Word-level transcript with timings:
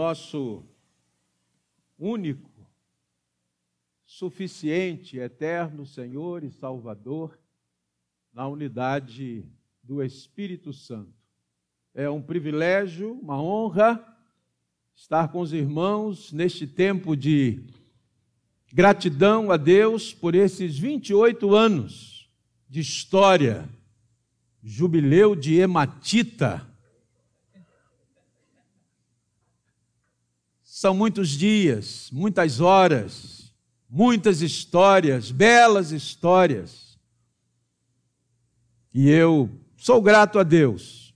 nosso 0.00 0.64
único, 1.98 2.66
suficiente, 4.06 5.18
eterno 5.18 5.84
Senhor 5.84 6.42
e 6.42 6.50
Salvador, 6.50 7.38
na 8.32 8.48
unidade 8.48 9.44
do 9.82 10.02
Espírito 10.02 10.72
Santo. 10.72 11.12
É 11.94 12.08
um 12.08 12.22
privilégio, 12.22 13.12
uma 13.12 13.42
honra 13.42 14.02
estar 14.94 15.28
com 15.28 15.40
os 15.40 15.52
irmãos 15.52 16.32
neste 16.32 16.66
tempo 16.66 17.14
de 17.14 17.62
gratidão 18.72 19.50
a 19.50 19.58
Deus 19.58 20.14
por 20.14 20.34
esses 20.34 20.78
28 20.78 21.54
anos 21.54 22.26
de 22.66 22.80
história, 22.80 23.68
jubileu 24.62 25.36
de 25.36 25.56
hematita 25.56 26.69
São 30.80 30.94
muitos 30.94 31.28
dias, 31.28 32.08
muitas 32.10 32.58
horas, 32.58 33.52
muitas 33.86 34.40
histórias, 34.40 35.30
belas 35.30 35.92
histórias. 35.92 36.98
E 38.94 39.10
eu 39.10 39.50
sou 39.76 40.00
grato 40.00 40.38
a 40.38 40.42
Deus 40.42 41.14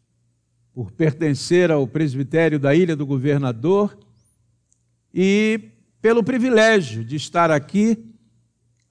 por 0.75 0.91
pertencer 0.91 1.71
ao 1.71 1.87
presbitério 1.87 2.59
da 2.59 2.75
Ilha 2.75 2.95
do 2.95 3.07
Governador 3.07 3.99
e 5.15 5.71
pelo 6.03 6.23
privilégio 6.23 7.03
de 7.03 7.17
estar 7.17 7.51
aqui. 7.51 8.05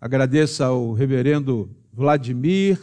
Agradeço 0.02 0.64
ao 0.64 0.92
reverendo 0.92 1.70
Vladimir, 1.94 2.80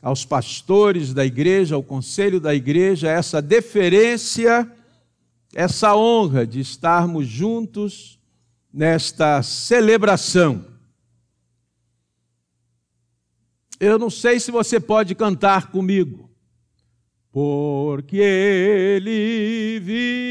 aos 0.00 0.24
pastores 0.24 1.12
da 1.12 1.26
igreja, 1.26 1.74
ao 1.74 1.82
conselho 1.82 2.38
da 2.38 2.54
igreja, 2.54 3.10
essa 3.10 3.42
deferência 3.42 4.70
essa 5.54 5.94
honra 5.94 6.46
de 6.46 6.60
estarmos 6.60 7.26
juntos 7.26 8.18
nesta 8.72 9.42
celebração. 9.42 10.64
Eu 13.78 13.98
não 13.98 14.08
sei 14.08 14.40
se 14.40 14.50
você 14.50 14.80
pode 14.80 15.14
cantar 15.14 15.70
comigo. 15.70 16.30
Porque 17.30 18.18
Ele 18.18 19.80
vive, 19.80 20.22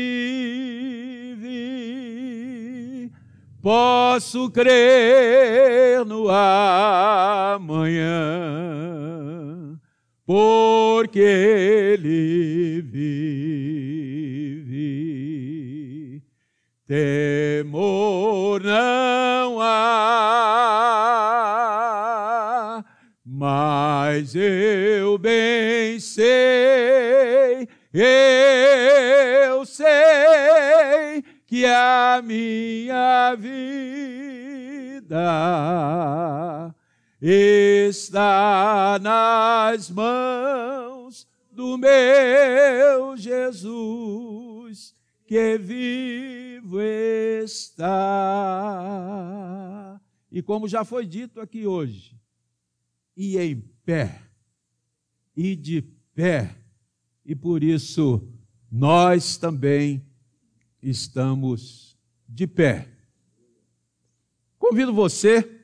posso 3.61 4.49
crer 4.51 6.05
no 6.05 6.29
amanhã, 6.29 7.99
porque 10.25 11.19
Ele 11.19 12.81
vive 12.81 13.90
temor 16.91 18.61
não 18.61 19.61
há, 19.61 20.03
mas 23.25 24.35
eu 24.35 25.17
bem 25.17 25.97
sei, 26.01 27.65
eu 27.93 29.65
sei 29.65 31.23
que 31.47 31.65
a 31.65 32.21
minha 32.21 33.35
vida 33.35 35.15
está 37.21 38.99
nas 39.01 39.89
mãos 39.89 41.25
do 41.53 41.77
meu 41.77 43.15
Jesus 43.15 44.93
que 45.25 45.57
vivo 46.61 46.79
está. 47.43 47.99
E 50.31 50.41
como 50.41 50.67
já 50.67 50.83
foi 50.85 51.05
dito 51.05 51.39
aqui 51.41 51.65
hoje, 51.67 52.19
e 53.17 53.37
em 53.37 53.61
pé, 53.83 54.21
e 55.35 55.55
de 55.55 55.81
pé, 56.13 56.55
e 57.25 57.35
por 57.35 57.63
isso 57.63 58.27
nós 58.71 59.37
também 59.37 60.05
estamos 60.81 61.97
de 62.27 62.47
pé. 62.47 62.87
Convido 64.57 64.93
você 64.93 65.59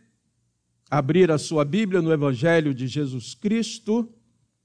a 0.89 0.97
abrir 0.97 1.31
a 1.31 1.37
sua 1.37 1.63
Bíblia 1.63 2.01
no 2.01 2.11
Evangelho 2.11 2.73
de 2.73 2.87
Jesus 2.87 3.35
Cristo, 3.35 4.11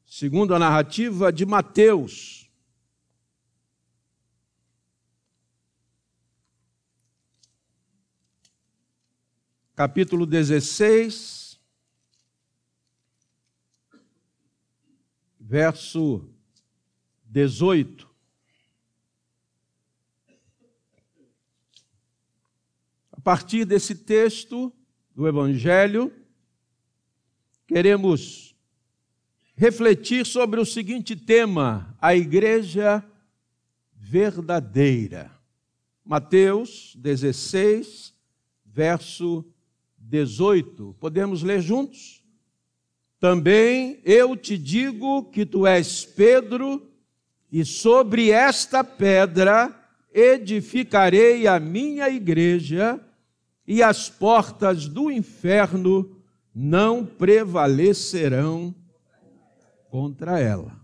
segundo 0.05 0.55
a 0.55 0.59
narrativa 0.59 1.33
de 1.33 1.47
Mateus 1.47 2.42
capítulo 9.75 10.27
16, 10.27 11.59
verso 15.41 16.29
18. 17.25 18.09
A 23.13 23.21
partir 23.21 23.65
desse 23.65 23.95
texto 23.95 24.73
do 25.15 25.27
Evangelho, 25.27 26.13
queremos 27.67 28.55
refletir 29.55 30.27
sobre 30.27 30.61
o 30.61 30.67
seguinte 30.67 31.17
tema: 31.17 31.97
a 32.01 32.15
igreja 32.15 33.05
verdadeira. 33.95 35.31
Mateus 36.05 36.95
16, 36.97 38.13
verso 38.67 39.43
18. 39.43 39.52
Podemos 40.99 41.43
ler 41.43 41.61
juntos? 41.61 42.23
Também 43.19 44.01
eu 44.05 44.37
te 44.37 44.59
digo 44.59 45.25
que 45.31 45.47
tu 45.47 45.67
és 45.67 46.05
Pedro, 46.05 46.91
e 47.51 47.65
sobre 47.65 48.31
esta 48.31 48.83
pedra 48.83 49.73
edificarei 50.13 51.47
a 51.47 51.61
minha 51.61 52.09
igreja, 52.09 53.01
e 53.67 53.83
as 53.83 54.11
portas 54.11 54.89
do 54.89 55.11
inferno 55.11 56.21
não 56.55 57.07
prevalecerão 57.07 58.75
contra 59.89 60.41
ela. 60.41 60.81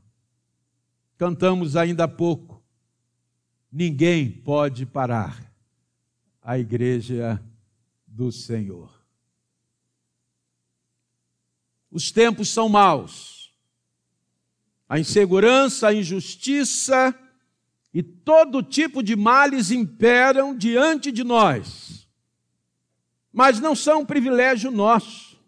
Cantamos 1.17 1.75
ainda 1.75 2.05
há 2.05 2.09
pouco. 2.09 2.62
Ninguém 3.71 4.31
pode 4.31 4.87
parar 4.87 5.53
a 6.41 6.59
igreja 6.59 7.43
do 8.07 8.31
Senhor. 8.31 8.97
Os 11.91 12.10
tempos 12.10 12.50
são 12.50 12.69
maus. 12.69 13.53
A 14.88 14.99
insegurança, 14.99 15.88
a 15.88 15.94
injustiça 15.94 17.15
e 17.93 18.03
todo 18.03 18.62
tipo 18.62 19.03
de 19.03 19.16
males 19.16 19.71
imperam 19.71 20.56
diante 20.56 21.10
de 21.10 21.25
nós. 21.25 22.09
Mas 23.32 23.60
não 23.60 23.75
são 23.75 24.00
um 24.00 24.06
privilégio 24.06 24.71
nosso, 24.71 25.38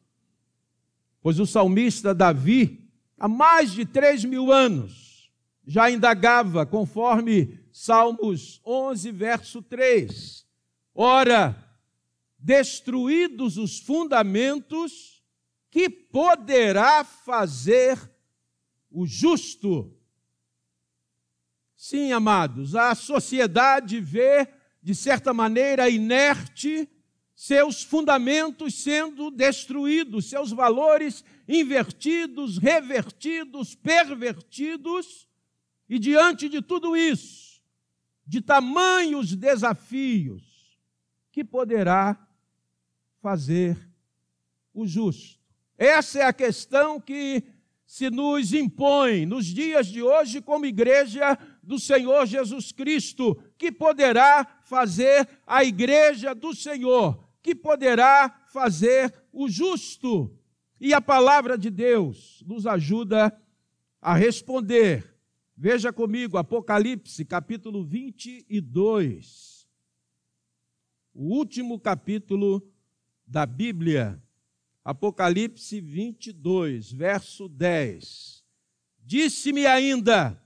pois 1.23 1.39
o 1.39 1.47
salmista 1.47 2.15
Davi, 2.15 2.89
há 3.19 3.27
mais 3.29 3.73
de 3.73 3.85
três 3.85 4.25
mil 4.25 4.53
anos, 4.53 5.31
já 5.67 5.91
indagava, 5.91 6.67
conforme 6.67 7.59
Salmos 7.73 8.61
11, 8.67 9.13
verso 9.13 9.63
3. 9.63 10.45
Ora, 10.95 11.57
destruídos 12.39 13.57
os 13.57 13.79
fundamentos, 13.79 15.20
que 15.71 15.89
poderá 15.89 17.05
fazer 17.05 17.99
o 18.91 19.07
justo. 19.07 19.97
Sim, 21.77 22.13
amados, 22.13 22.75
a 22.75 22.95
sociedade 22.95 24.01
vê, 24.01 24.49
de 24.83 24.95
certa 24.95 25.33
maneira, 25.33 25.89
inerte 25.89 26.89
seus 27.35 27.83
fundamentos 27.83 28.75
sendo 28.83 29.31
destruídos, 29.31 30.29
seus 30.29 30.51
valores 30.51 31.25
invertidos, 31.49 32.59
revertidos, 32.59 33.75
pervertidos, 33.75 35.27
e 35.89 35.99
diante 35.99 36.49
de 36.49 36.61
tudo 36.61 36.95
isso, 36.95 37.63
de 38.27 38.43
tamanhos 38.43 39.35
desafios, 39.35 40.79
que 41.33 41.43
poderá 41.43 42.29
fazer 43.23 43.91
o 44.75 44.87
justo? 44.87 45.40
Essa 45.81 46.19
é 46.19 46.23
a 46.25 46.33
questão 46.33 47.01
que 47.01 47.43
se 47.87 48.11
nos 48.11 48.53
impõe 48.53 49.25
nos 49.25 49.47
dias 49.47 49.87
de 49.87 50.03
hoje 50.03 50.41
como 50.41 50.67
igreja 50.67 51.37
do 51.63 51.79
Senhor 51.79 52.27
Jesus 52.27 52.71
Cristo, 52.71 53.35
que 53.59 53.73
poderá 53.73 54.61
fazer 54.63 55.27
a 55.47 55.65
igreja 55.65 56.35
do 56.35 56.55
Senhor, 56.55 57.27
que 57.43 57.55
poderá 57.55 58.45
fazer 58.53 59.13
o 59.33 59.49
justo. 59.49 60.39
E 60.79 60.95
a 60.95 61.01
palavra 61.01 61.57
de 61.57 61.71
Deus 61.71 62.45
nos 62.47 62.67
ajuda 62.67 63.37
a 64.01 64.15
responder 64.15 65.11
Veja 65.63 65.93
comigo, 65.93 66.39
Apocalipse, 66.39 67.23
capítulo 67.23 67.85
22. 67.85 69.69
O 71.13 71.37
último 71.37 71.79
capítulo 71.79 72.67
da 73.27 73.45
Bíblia. 73.45 74.19
Apocalipse 74.85 75.81
22, 75.81 76.91
verso 76.93 77.49
10. 77.49 78.45
Disse-me 78.99 79.67
ainda: 79.67 80.43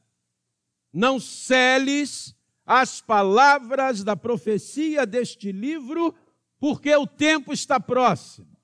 Não 0.92 1.20
celes 1.20 2.34
as 2.66 3.00
palavras 3.00 4.02
da 4.02 4.16
profecia 4.16 5.06
deste 5.06 5.52
livro, 5.52 6.14
porque 6.58 6.94
o 6.96 7.06
tempo 7.06 7.52
está 7.52 7.78
próximo. 7.78 8.54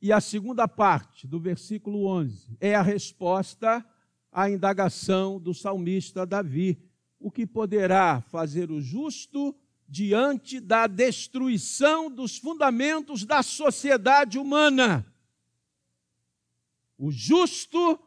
E 0.00 0.12
a 0.12 0.20
segunda 0.20 0.66
parte 0.66 1.26
do 1.26 1.38
versículo 1.38 2.06
11 2.06 2.56
é 2.58 2.74
a 2.74 2.80
resposta 2.80 3.84
à 4.32 4.48
indagação 4.48 5.38
do 5.38 5.52
salmista 5.52 6.24
Davi: 6.24 6.82
o 7.18 7.30
que 7.30 7.46
poderá 7.46 8.22
fazer 8.22 8.70
o 8.70 8.80
justo 8.80 9.54
diante 9.90 10.60
da 10.60 10.86
destruição 10.86 12.08
dos 12.08 12.38
fundamentos 12.38 13.24
da 13.24 13.42
sociedade 13.42 14.38
humana? 14.38 15.04
O 16.96 17.10
justo 17.10 17.98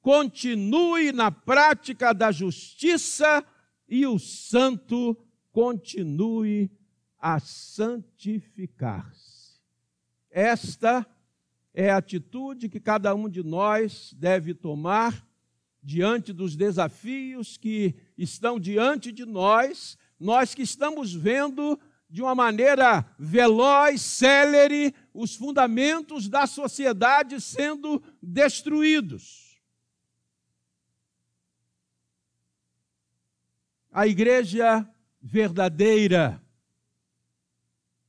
continue 0.00 1.12
na 1.12 1.30
prática 1.30 2.12
da 2.12 2.32
justiça 2.32 3.46
e 3.88 4.04
o 4.04 4.18
santo 4.18 5.16
continue 5.52 6.72
a 7.20 7.38
santificar-se. 7.38 9.60
Esta 10.30 11.06
é 11.72 11.90
a 11.90 11.96
atitude 11.98 12.68
que 12.68 12.80
cada 12.80 13.14
um 13.14 13.28
de 13.28 13.44
nós 13.44 14.12
deve 14.18 14.54
tomar 14.54 15.24
diante 15.82 16.32
dos 16.32 16.56
desafios 16.56 17.56
que 17.56 17.94
estão 18.16 18.58
diante 18.58 19.12
de 19.12 19.24
nós, 19.24 19.96
nós 20.18 20.54
que 20.54 20.62
estamos 20.62 21.12
vendo 21.12 21.78
de 22.10 22.22
uma 22.22 22.34
maneira 22.34 23.04
veloz, 23.18 24.00
célere, 24.00 24.94
os 25.12 25.34
fundamentos 25.34 26.28
da 26.28 26.46
sociedade 26.46 27.40
sendo 27.40 28.02
destruídos. 28.22 29.60
A 33.92 34.06
igreja 34.06 34.88
verdadeira, 35.20 36.42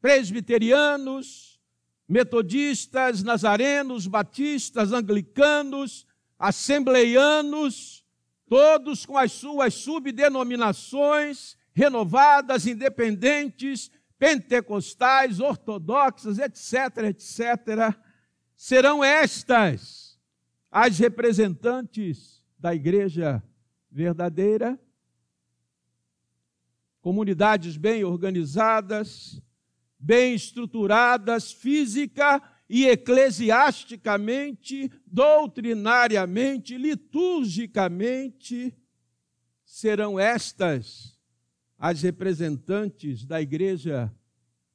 presbiterianos, 0.01 1.59
metodistas, 2.07 3.21
nazarenos, 3.21 4.07
batistas, 4.07 4.93
anglicanos, 4.93 6.07
assembleianos, 6.37 8.05
todos 8.47 9.05
com 9.05 9.17
as 9.17 9.31
suas 9.31 9.73
subdenominações 9.73 11.57
renovadas, 11.79 12.67
independentes, 12.67 13.89
pentecostais, 14.17 15.39
ortodoxas, 15.39 16.37
etc., 16.37 17.05
etc., 17.05 17.95
serão 18.53 19.01
estas 19.01 20.19
as 20.69 20.99
representantes 20.99 22.43
da 22.59 22.75
igreja 22.75 23.41
verdadeira, 23.89 24.77
comunidades 26.99 27.77
bem 27.77 28.03
organizadas, 28.03 29.41
bem 29.97 30.35
estruturadas 30.35 31.53
física 31.53 32.43
e 32.67 32.87
eclesiasticamente, 32.87 34.91
doutrinariamente, 35.07 36.77
liturgicamente, 36.77 38.77
serão 39.63 40.19
estas 40.19 41.17
as 41.79 42.01
representantes 42.01 43.25
da 43.25 43.41
igreja 43.41 44.13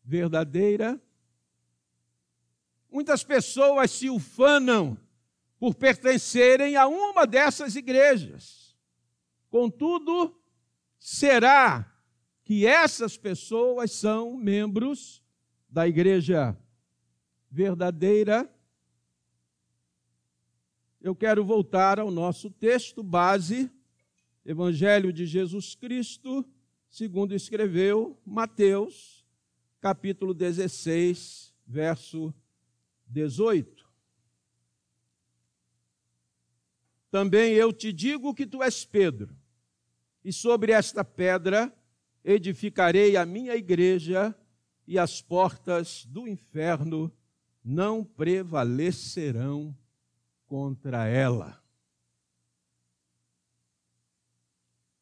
verdadeira. 0.03 1.01
Muitas 2.91 3.23
pessoas 3.23 3.91
se 3.91 4.09
ufanam 4.09 4.99
por 5.59 5.75
pertencerem 5.75 6.77
a 6.77 6.89
uma 6.89 7.27
dessas 7.27 7.77
igrejas. 7.77 8.75
Contudo, 9.51 10.35
será 10.99 11.95
que 12.45 12.67
essas 12.67 13.17
pessoas 13.17 13.93
são 13.93 14.37
membros 14.37 15.23
da 15.69 15.89
igreja 15.89 16.57
verdadeira. 17.51 18.49
Eu 21.01 21.15
quero 21.15 21.45
voltar 21.45 21.99
ao 21.99 22.11
nosso 22.11 22.51
texto 22.51 23.03
base, 23.03 23.71
Evangelho 24.45 25.13
de 25.13 25.25
Jesus 25.25 25.75
Cristo, 25.75 26.45
segundo 26.95 27.35
escreveu 27.35 28.17
Mateus, 28.25 29.27
capítulo 29.81 30.33
16, 30.33 31.53
verso 31.67 32.33
18. 33.09 33.85
Também 37.11 37.55
eu 37.55 37.73
te 37.73 37.93
digo 37.93 38.33
que 38.33 38.47
tu 38.47 38.63
és 38.63 38.85
Pedro, 38.85 39.37
e 40.25 40.33
sobre 40.33 40.71
esta 40.71 41.05
pedra 41.05 41.77
edificarei 42.25 43.17
a 43.17 43.27
minha 43.27 43.57
igreja 43.57 44.33
e 44.87 44.97
as 44.97 45.21
portas 45.21 46.05
do 46.05 46.29
inferno 46.29 47.13
não 47.65 48.05
prevalecerão 48.05 49.77
contra 50.47 51.09
ela. 51.09 51.61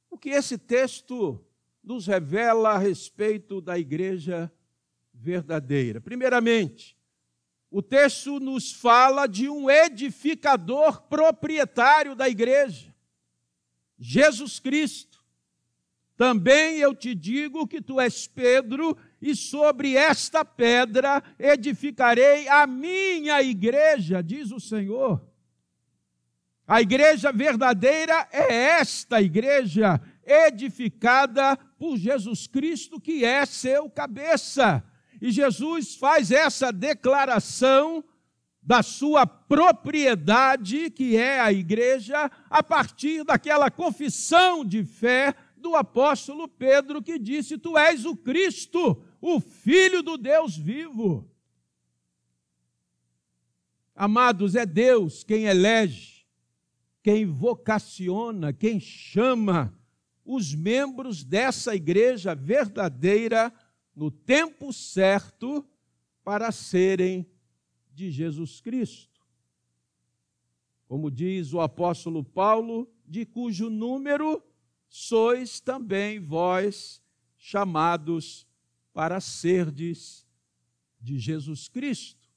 O 0.09 0.17
que 0.17 0.31
esse 0.31 0.57
texto 0.57 1.39
nos 1.83 2.07
revela 2.07 2.71
a 2.71 2.79
respeito 2.79 3.61
da 3.61 3.79
igreja 3.79 4.53
verdadeira? 5.13 6.01
Primeiramente, 6.01 6.97
o 7.71 7.81
texto 7.81 8.39
nos 8.39 8.73
fala 8.73 9.27
de 9.27 9.49
um 9.49 9.71
edificador 9.71 11.03
proprietário 11.03 12.15
da 12.15 12.29
igreja, 12.29 12.95
Jesus 13.99 14.59
Cristo. 14.59 15.25
Também 16.17 16.79
eu 16.79 16.95
te 16.95 17.15
digo 17.15 17.67
que 17.67 17.81
tu 17.81 17.99
és 17.99 18.27
Pedro, 18.27 18.97
e 19.21 19.35
sobre 19.35 19.97
esta 19.97 20.45
pedra 20.45 21.23
edificarei 21.39 22.47
a 22.49 22.67
minha 22.67 23.41
igreja, 23.43 24.23
diz 24.23 24.51
o 24.53 24.61
Senhor. 24.61 25.25
A 26.67 26.81
igreja 26.81 27.33
verdadeira 27.33 28.29
é 28.31 28.53
esta 28.53 29.21
igreja, 29.21 30.01
edificada 30.27 31.57
por 31.79 31.97
Jesus 31.97 32.47
Cristo, 32.47 33.01
que 33.01 33.25
é 33.25 33.45
seu 33.45 33.89
cabeça. 33.89 34.85
E 35.21 35.31
Jesus 35.31 35.95
faz 35.95 36.31
essa 36.31 36.73
declaração 36.73 38.05
da 38.63 38.83
sua 38.83 39.27
propriedade, 39.27 40.91
que 40.91 41.17
é 41.17 41.41
a 41.41 41.53
igreja, 41.53 42.31
a 42.49 42.63
partir 42.63 43.25
daquela 43.25 43.71
confissão 43.71 44.65
de 44.65 44.85
fé 44.85 45.35
do 45.57 45.75
apóstolo 45.77 46.47
Pedro 46.49 47.03
que 47.03 47.19
disse: 47.19 47.59
Tu 47.59 47.77
és 47.77 48.05
o 48.05 48.17
Cristo, 48.17 49.03
o 49.21 49.41
Filho 49.41 50.03
do 50.03 50.17
Deus 50.17 50.57
vivo. 50.57 51.29
Amados, 53.95 54.55
é 54.55 54.65
Deus 54.65 55.23
quem 55.23 55.45
elege, 55.45 56.27
quem 57.03 57.27
vocaciona, 57.27 58.53
quem 58.53 58.81
chama 58.81 59.77
os 60.25 60.55
membros 60.55 61.25
dessa 61.25 61.75
igreja 61.75 62.35
verdadeira 62.35 63.53
no 63.95 64.11
tempo 64.11 64.73
certo 64.73 65.67
para 66.25 66.53
serem 66.53 67.27
de 67.93 68.11
Jesus 68.11 68.61
Cristo. 68.61 69.21
Como 70.87 71.11
diz 71.11 71.53
o 71.53 71.61
apóstolo 71.61 72.23
Paulo, 72.23 72.89
de 73.07 73.27
cujo 73.27 73.69
número 73.69 74.43
sois 74.89 75.61
também 75.61 76.21
vós 76.21 77.03
chamados 77.37 78.47
para 78.93 79.21
serdes 79.21 80.27
de 81.01 81.19
Jesus 81.19 81.67
Cristo, 81.67 82.29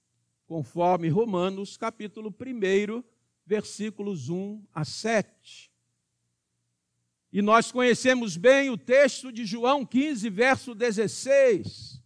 conforme 0.47 1.09
Romanos 1.09 1.77
capítulo 1.77 2.33
1, 2.33 3.03
versículos 3.45 4.29
1 4.29 4.63
a 4.73 4.83
7. 4.83 5.74
E 7.35 7.41
nós 7.41 7.69
conhecemos 7.69 8.37
bem 8.37 8.69
o 8.69 8.77
texto 8.77 9.29
de 9.29 9.45
João 9.45 9.85
15, 9.85 10.29
verso 10.29 10.73
16, 10.73 12.01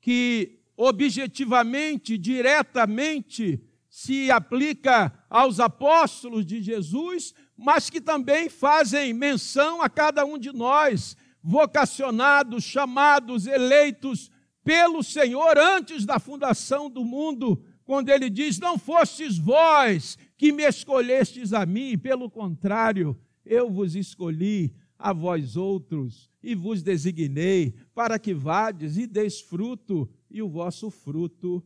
que 0.00 0.60
objetivamente, 0.74 2.16
diretamente, 2.16 3.62
se 3.90 4.30
aplica 4.30 5.12
aos 5.28 5.60
apóstolos 5.60 6.46
de 6.46 6.62
Jesus, 6.62 7.34
mas 7.54 7.90
que 7.90 8.00
também 8.00 8.48
fazem 8.48 9.12
menção 9.12 9.82
a 9.82 9.90
cada 9.90 10.24
um 10.24 10.38
de 10.38 10.54
nós, 10.54 11.14
vocacionados, 11.42 12.64
chamados, 12.64 13.46
eleitos 13.46 14.30
pelo 14.64 15.02
Senhor 15.02 15.58
antes 15.58 16.06
da 16.06 16.18
fundação 16.18 16.88
do 16.88 17.04
mundo, 17.04 17.62
quando 17.84 18.08
ele 18.08 18.30
diz: 18.30 18.58
Não 18.58 18.78
fostes 18.78 19.36
vós 19.36 20.16
que 20.38 20.50
me 20.50 20.66
escolhestes 20.66 21.52
a 21.52 21.66
mim, 21.66 21.98
pelo 21.98 22.30
contrário, 22.30 23.20
eu 23.44 23.70
vos 23.70 23.94
escolhi 23.94 24.74
a 24.98 25.12
vós 25.12 25.56
outros 25.56 26.30
e 26.42 26.54
vos 26.54 26.82
designei 26.82 27.74
para 27.94 28.18
que 28.18 28.32
vades 28.32 28.96
e 28.96 29.06
deis 29.06 29.40
fruto 29.40 30.08
e 30.30 30.40
o 30.42 30.48
vosso 30.48 30.90
fruto 30.90 31.62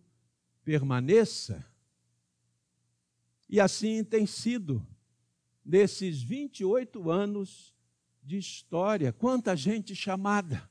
permaneça. 0.64 1.64
E 3.48 3.60
assim 3.60 4.04
tem 4.04 4.26
sido 4.26 4.86
nesses 5.64 6.22
28 6.22 7.10
anos 7.10 7.74
de 8.22 8.36
história. 8.36 9.12
Quanta 9.12 9.56
gente 9.56 9.94
chamada, 9.94 10.68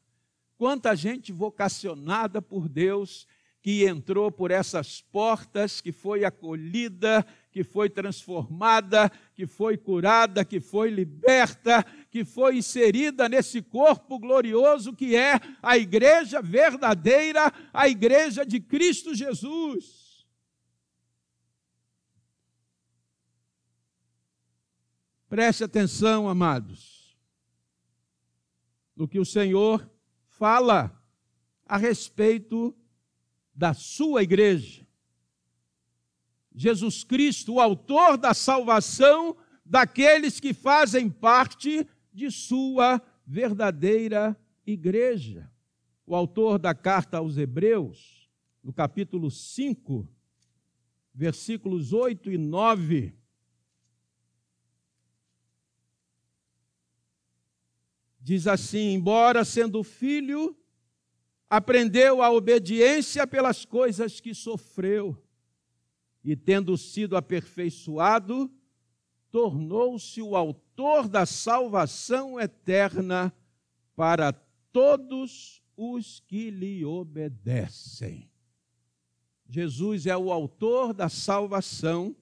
quanta 0.57 0.95
gente 0.95 1.31
vocacionada 1.31 2.41
por 2.41 2.67
Deus 2.69 3.27
que 3.67 3.85
entrou 3.85 4.31
por 4.31 4.49
essas 4.49 5.01
portas, 5.01 5.81
que 5.81 5.91
foi 5.91 6.23
acolhida, 6.23 7.27
que 7.51 7.65
foi 7.65 7.89
transformada, 7.89 9.11
que 9.35 9.45
foi 9.45 9.75
curada, 9.75 10.45
que 10.45 10.61
foi 10.61 10.89
liberta, 10.89 11.85
que 12.09 12.23
foi 12.23 12.59
inserida 12.59 13.27
nesse 13.27 13.61
corpo 13.61 14.17
glorioso 14.17 14.95
que 14.95 15.17
é 15.17 15.33
a 15.61 15.77
igreja 15.77 16.41
verdadeira, 16.41 17.51
a 17.73 17.89
igreja 17.89 18.45
de 18.45 18.61
Cristo 18.61 19.13
Jesus. 19.13 20.25
Preste 25.27 25.65
atenção, 25.65 26.29
amados, 26.29 27.19
no 28.95 29.09
que 29.09 29.19
o 29.19 29.25
Senhor 29.25 29.91
fala 30.29 30.97
a 31.65 31.75
respeito 31.75 32.73
da 33.57 33.73
sua 33.73 34.21
igreja. 34.21 34.85
Jesus 36.53 37.03
Cristo, 37.03 37.55
o 37.55 37.59
autor 37.59 38.15
da 38.15 38.31
salvação 38.31 39.35
daqueles 39.65 40.39
que 40.39 40.53
fazem 40.53 41.09
parte 41.09 41.87
de 42.13 42.29
sua 42.29 43.01
verdadeira 43.25 44.39
igreja. 44.65 45.51
O 46.05 46.15
autor 46.15 46.59
da 46.59 46.73
carta 46.75 47.17
aos 47.17 47.35
Hebreus, 47.35 48.29
no 48.63 48.71
capítulo 48.71 49.31
5, 49.31 50.07
versículos 51.13 51.93
8 51.93 52.31
e 52.31 52.37
9, 52.37 53.15
diz 58.21 58.45
assim: 58.45 58.93
Embora 58.93 59.43
sendo 59.43 59.83
filho, 59.83 60.55
aprendeu 61.49 62.21
a 62.21 62.31
obediência 62.31 63.25
pelas 63.25 63.65
coisas 63.65 64.19
que 64.19 64.33
sofreu, 64.33 65.17
e 66.23 66.35
tendo 66.35 66.77
sido 66.77 67.15
aperfeiçoado, 67.15 68.51
tornou-se 69.31 70.21
o 70.21 70.35
autor 70.35 71.07
da 71.07 71.25
salvação 71.25 72.39
eterna 72.39 73.33
para 73.95 74.33
todos 74.71 75.63
os 75.75 76.19
que 76.21 76.49
lhe 76.49 76.83
obedecem. 76.83 78.29
Jesus 79.49 80.05
é 80.05 80.17
o 80.17 80.31
autor 80.31 80.93
da 80.93 81.07
salvação 81.07 82.15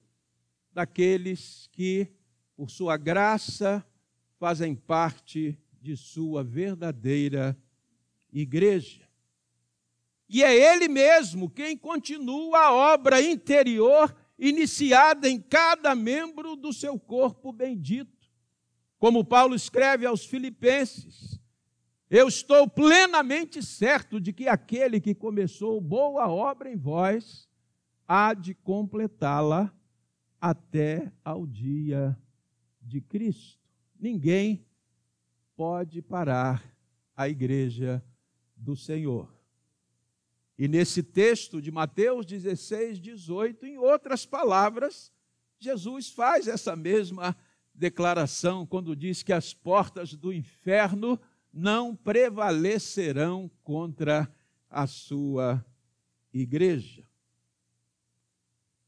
daqueles 0.72 1.68
que, 1.72 2.08
por 2.54 2.70
sua 2.70 2.96
graça, 2.96 3.84
fazem 4.38 4.74
parte 4.74 5.58
de 5.80 5.96
sua 5.96 6.44
verdadeira 6.44 7.56
igreja. 8.32 9.05
E 10.28 10.42
é 10.42 10.54
Ele 10.54 10.88
mesmo 10.88 11.48
quem 11.48 11.76
continua 11.76 12.58
a 12.58 12.72
obra 12.72 13.20
interior 13.20 14.14
iniciada 14.38 15.28
em 15.28 15.40
cada 15.40 15.94
membro 15.94 16.56
do 16.56 16.72
seu 16.72 16.98
corpo 16.98 17.52
bendito. 17.52 18.16
Como 18.98 19.24
Paulo 19.24 19.54
escreve 19.54 20.04
aos 20.04 20.24
Filipenses: 20.24 21.40
Eu 22.10 22.28
estou 22.28 22.68
plenamente 22.68 23.62
certo 23.62 24.20
de 24.20 24.32
que 24.32 24.48
aquele 24.48 25.00
que 25.00 25.14
começou 25.14 25.80
boa 25.80 26.28
obra 26.28 26.70
em 26.70 26.76
vós 26.76 27.48
há 28.06 28.34
de 28.34 28.54
completá-la 28.54 29.72
até 30.40 31.12
ao 31.24 31.46
dia 31.46 32.16
de 32.80 33.00
Cristo. 33.00 33.60
Ninguém 33.98 34.64
pode 35.56 36.02
parar 36.02 36.62
a 37.16 37.28
igreja 37.28 38.04
do 38.56 38.76
Senhor. 38.76 39.35
E 40.58 40.66
nesse 40.66 41.02
texto 41.02 41.60
de 41.60 41.70
Mateus 41.70 42.24
16, 42.24 42.98
18, 42.98 43.66
em 43.66 43.76
outras 43.76 44.24
palavras, 44.24 45.12
Jesus 45.58 46.08
faz 46.08 46.48
essa 46.48 46.74
mesma 46.74 47.36
declaração 47.74 48.64
quando 48.64 48.96
diz 48.96 49.22
que 49.22 49.34
as 49.34 49.52
portas 49.52 50.14
do 50.14 50.32
inferno 50.32 51.20
não 51.52 51.94
prevalecerão 51.94 53.50
contra 53.62 54.32
a 54.70 54.86
sua 54.86 55.64
igreja. 56.32 57.06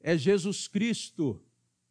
É 0.00 0.16
Jesus 0.16 0.68
Cristo, 0.68 1.42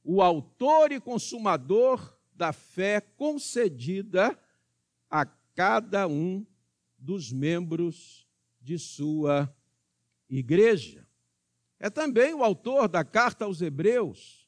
o 0.03 0.23
autor 0.23 0.91
e 0.91 0.99
consumador 0.99 2.17
da 2.33 2.51
fé 2.51 2.99
concedida 2.99 4.37
a 5.09 5.25
cada 5.25 6.07
um 6.07 6.45
dos 6.97 7.31
membros 7.31 8.27
de 8.59 8.79
sua 8.79 9.41
igreja. 9.41 9.57
É 11.79 11.89
também 11.89 12.33
o 12.33 12.43
autor 12.43 12.87
da 12.87 13.03
carta 13.03 13.45
aos 13.45 13.61
Hebreus, 13.61 14.47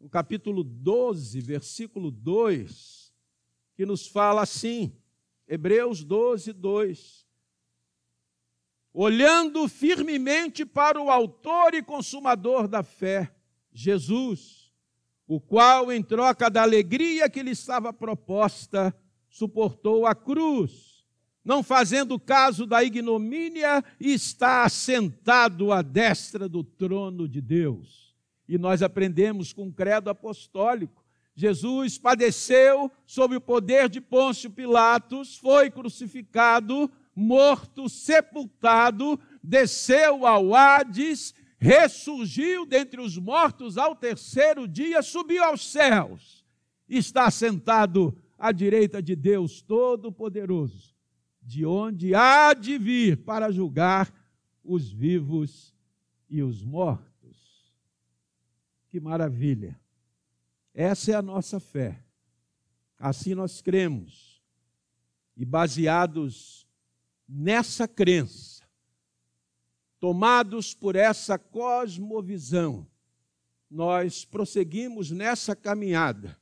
no 0.00 0.08
capítulo 0.08 0.64
12, 0.64 1.40
versículo 1.40 2.10
2, 2.10 3.12
que 3.74 3.84
nos 3.86 4.06
fala 4.06 4.42
assim, 4.42 4.96
Hebreus 5.46 6.02
12, 6.02 6.52
2. 6.52 7.26
Olhando 8.92 9.68
firmemente 9.68 10.64
para 10.64 11.00
o 11.00 11.10
Autor 11.10 11.74
e 11.74 11.82
Consumador 11.82 12.66
da 12.66 12.82
fé, 12.82 13.32
Jesus, 13.72 14.72
o 15.26 15.40
qual, 15.40 15.92
em 15.92 16.02
troca 16.02 16.50
da 16.50 16.62
alegria 16.62 17.30
que 17.30 17.42
lhe 17.42 17.52
estava 17.52 17.92
proposta, 17.92 18.92
suportou 19.28 20.06
a 20.06 20.14
cruz 20.14 20.89
não 21.50 21.64
fazendo 21.64 22.16
caso 22.16 22.64
da 22.64 22.84
ignomínia, 22.84 23.82
está 23.98 24.62
assentado 24.62 25.72
à 25.72 25.82
destra 25.82 26.48
do 26.48 26.62
trono 26.62 27.26
de 27.26 27.40
Deus. 27.40 28.14
E 28.48 28.56
nós 28.56 28.84
aprendemos 28.84 29.52
com 29.52 29.66
o 29.66 29.72
credo 29.72 30.08
apostólico. 30.08 31.04
Jesus 31.34 31.98
padeceu 31.98 32.88
sob 33.04 33.34
o 33.34 33.40
poder 33.40 33.88
de 33.88 34.00
Pôncio 34.00 34.48
Pilatos, 34.48 35.38
foi 35.38 35.72
crucificado, 35.72 36.88
morto, 37.16 37.88
sepultado, 37.88 39.18
desceu 39.42 40.24
ao 40.24 40.54
Hades, 40.54 41.34
ressurgiu 41.58 42.64
dentre 42.64 43.00
os 43.00 43.18
mortos 43.18 43.76
ao 43.76 43.96
terceiro 43.96 44.68
dia, 44.68 45.02
subiu 45.02 45.42
aos 45.42 45.68
céus, 45.68 46.44
está 46.88 47.28
sentado 47.28 48.16
à 48.38 48.52
direita 48.52 49.02
de 49.02 49.16
Deus 49.16 49.60
Todo-Poderoso 49.60 50.99
de 51.50 51.66
onde 51.66 52.14
há 52.14 52.54
de 52.54 52.78
vir 52.78 53.24
para 53.24 53.50
julgar 53.50 54.14
os 54.62 54.88
vivos 54.88 55.74
e 56.28 56.44
os 56.44 56.62
mortos. 56.62 57.74
Que 58.88 59.00
maravilha! 59.00 59.76
Essa 60.72 61.10
é 61.10 61.14
a 61.16 61.22
nossa 61.22 61.58
fé. 61.58 62.04
Assim 62.96 63.34
nós 63.34 63.60
cremos. 63.60 64.40
E 65.36 65.44
baseados 65.44 66.68
nessa 67.28 67.88
crença, 67.88 68.62
tomados 69.98 70.72
por 70.72 70.94
essa 70.94 71.36
cosmovisão, 71.36 72.86
nós 73.68 74.24
prosseguimos 74.24 75.10
nessa 75.10 75.56
caminhada, 75.56 76.38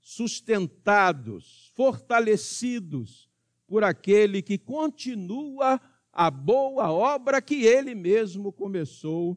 sustentados, 0.00 1.70
fortalecidos 1.74 3.25
por 3.66 3.82
aquele 3.84 4.42
que 4.42 4.56
continua 4.56 5.80
a 6.12 6.30
boa 6.30 6.90
obra 6.90 7.42
que 7.42 7.64
ele 7.64 7.94
mesmo 7.94 8.52
começou 8.52 9.36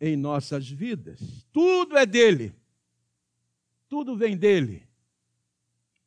em 0.00 0.16
nossas 0.16 0.68
vidas. 0.68 1.46
Tudo 1.52 1.96
é 1.96 2.04
dele, 2.04 2.54
tudo 3.88 4.16
vem 4.16 4.36
dele, 4.36 4.86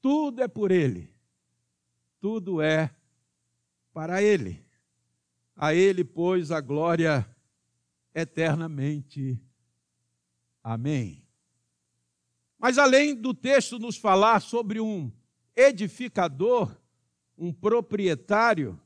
tudo 0.01 0.43
é 0.43 0.47
por 0.47 0.71
ele, 0.71 1.09
tudo 2.19 2.61
é 2.61 2.93
para 3.93 4.21
ele. 4.21 4.63
A 5.55 5.73
ele, 5.73 6.03
pois, 6.03 6.51
a 6.51 6.61
glória 6.61 7.27
eternamente. 8.13 9.41
Amém. 10.63 11.27
Mas 12.59 12.77
além 12.77 13.15
do 13.15 13.33
texto 13.33 13.79
nos 13.79 13.97
falar 13.97 14.39
sobre 14.39 14.79
um 14.79 15.11
edificador, 15.55 16.75
um 17.37 17.53
proprietário. 17.53 18.79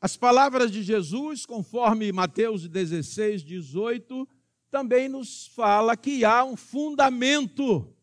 As 0.00 0.16
palavras 0.16 0.70
de 0.70 0.82
Jesus, 0.82 1.46
conforme 1.46 2.10
Mateus 2.10 2.66
16, 2.66 3.42
18, 3.42 4.28
também 4.70 5.08
nos 5.08 5.46
fala 5.48 5.96
que 5.96 6.24
há 6.24 6.42
um 6.42 6.56
fundamento 6.56 7.94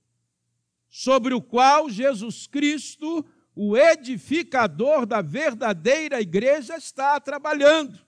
sobre 0.90 1.34
o 1.34 1.42
qual 1.42 1.90
Jesus 1.90 2.48
Cristo, 2.48 3.26
o 3.56 3.76
edificador 3.76 5.06
da 5.06 5.22
verdadeira 5.22 6.22
igreja, 6.22 6.78
está 6.78 7.20
trabalhando. 7.20 8.00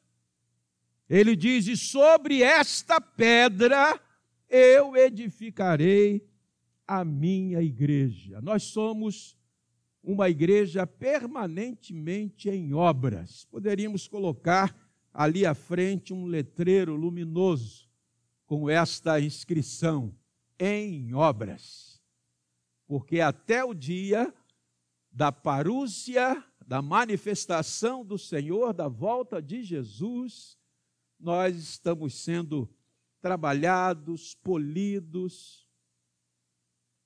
Ele 1.10 1.36
diz: 1.36 1.68
E 1.68 1.76
sobre 1.76 2.42
esta 2.42 3.02
pedra 3.02 4.00
eu 4.48 4.96
edificarei 4.96 6.26
a 6.88 7.04
minha 7.04 7.62
igreja. 7.62 8.40
Nós 8.42 8.64
somos 8.64 9.36
uma 10.04 10.30
igreja 10.30 10.86
permanentemente 10.88 12.50
em 12.50 12.74
obras. 12.74 13.46
Poderíamos 13.46 14.08
colocar 14.08 14.76
ali 15.14 15.46
à 15.46 15.54
frente 15.54 16.14
um 16.14 16.26
letreiro 16.26 16.96
luminoso 16.96 17.90
com 18.46 18.70
esta 18.70 19.20
inscrição: 19.20 20.16
em 20.60 21.14
obras. 21.14 22.02
Porque 22.88 23.22
até 23.22 23.64
o 23.64 23.74
dia 23.74 24.34
da 25.12 25.32
parúcia, 25.32 26.44
da 26.66 26.82
manifestação 26.82 28.06
do 28.06 28.18
Senhor, 28.18 28.74
da 28.74 28.88
volta 28.88 29.42
de 29.42 29.64
Jesus, 29.64 30.58
nós 31.20 31.56
estamos 31.58 32.16
sendo 32.16 32.70
trabalhados, 33.22 34.36
polidos, 34.36 35.61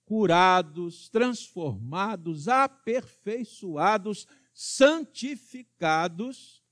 curados, 0.05 1.09
transformados, 1.09 2.47
aperfeiçoados, 2.47 4.27
santificados, 4.53 6.63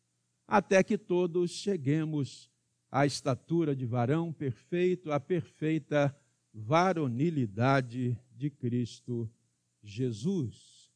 até 0.47 0.83
que 0.83 0.97
todos 0.97 1.51
cheguemos 1.51 2.49
à 2.91 3.05
estatura 3.05 3.75
de 3.75 3.85
varão 3.85 4.31
perfeito, 4.31 5.11
à 5.11 5.19
perfeita 5.19 6.15
varonilidade 6.53 8.17
de 8.31 8.49
Cristo 8.51 9.29
Jesus. 9.81 10.91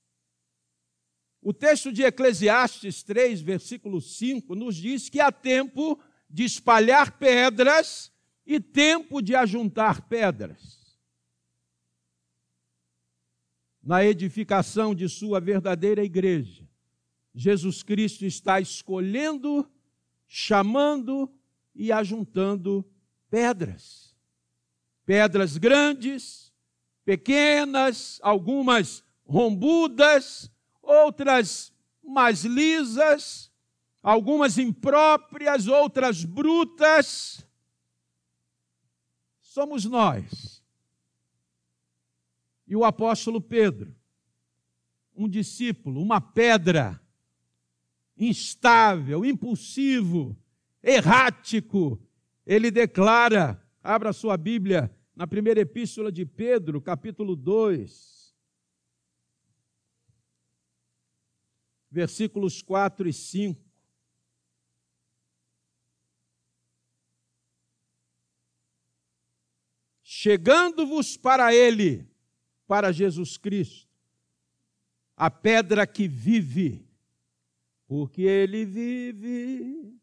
O 1.41 1.51
texto 1.51 1.91
de 1.91 2.03
Eclesiastes 2.03 3.01
3, 3.03 3.41
versículo 3.41 4.00
5, 4.00 4.53
nos 4.53 4.75
diz 4.75 5.10
que 5.10 5.20
há 5.20 5.32
tempo 5.32 6.00
de 6.29 6.44
espalhar 6.44 7.17
pedras 7.17 8.12
e 8.46 8.60
tempo 8.60 9.22
de 9.22 9.36
ajuntar 9.36 10.08
pedras. 10.08 10.76
Na 13.88 14.03
edificação 14.03 14.94
de 14.94 15.08
sua 15.08 15.39
verdadeira 15.39 16.03
igreja, 16.03 16.67
Jesus 17.34 17.84
Cristo 17.84 18.25
está 18.25 18.60
escolhendo, 18.60 19.65
chamando 20.27 21.32
e 21.74 21.89
ajuntando 21.89 22.86
pedras. 23.29 24.13
Pedras 25.06 25.56
grandes, 25.56 26.51
pequenas, 27.06 28.20
algumas 28.22 29.06
rombudas, 29.25 30.51
outras 30.82 31.74
mais 32.03 32.44
lisas, 32.44 33.50
algumas 34.03 34.58
impróprias, 34.58 35.65
outras 35.65 36.25
brutas. 36.25 37.48
Somos 39.39 39.86
nós. 39.86 40.57
E 42.67 42.75
o 42.75 42.83
apóstolo 42.83 43.39
Pedro, 43.39 43.95
um 45.15 45.27
discípulo, 45.27 46.01
uma 46.01 46.19
pedra, 46.19 47.01
instável, 48.17 49.24
impulsivo, 49.24 50.38
errático, 50.83 52.00
ele 52.45 52.69
declara, 52.69 53.62
abra 53.81 54.12
sua 54.12 54.36
Bíblia, 54.38 54.93
na 55.15 55.25
primeira 55.25 55.62
epístola 55.62 56.12
de 56.12 56.25
Pedro, 56.25 56.79
capítulo 56.79 57.36
2, 57.36 58.36
versículos 61.89 62.62
4 62.62 63.08
e 63.08 63.13
5. 63.13 63.67
Chegando-vos 70.03 71.17
para 71.17 71.53
Ele, 71.53 72.07
para 72.67 72.91
Jesus 72.91 73.38
Cristo, 73.38 73.88
a 75.15 75.32
pedra 75.32 75.88
que 75.88 76.08
vive, 76.08 76.88
porque 77.88 78.21
Ele 78.21 78.65
vive, 78.65 79.97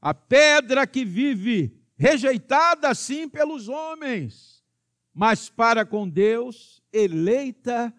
a 0.00 0.14
pedra 0.14 0.86
que 0.86 1.04
vive, 1.04 1.76
rejeitada 1.96 2.94
sim 2.94 3.28
pelos 3.28 3.68
homens, 3.68 4.64
mas 5.12 5.48
para 5.48 5.84
com 5.84 6.08
Deus, 6.08 6.82
eleita 6.92 7.92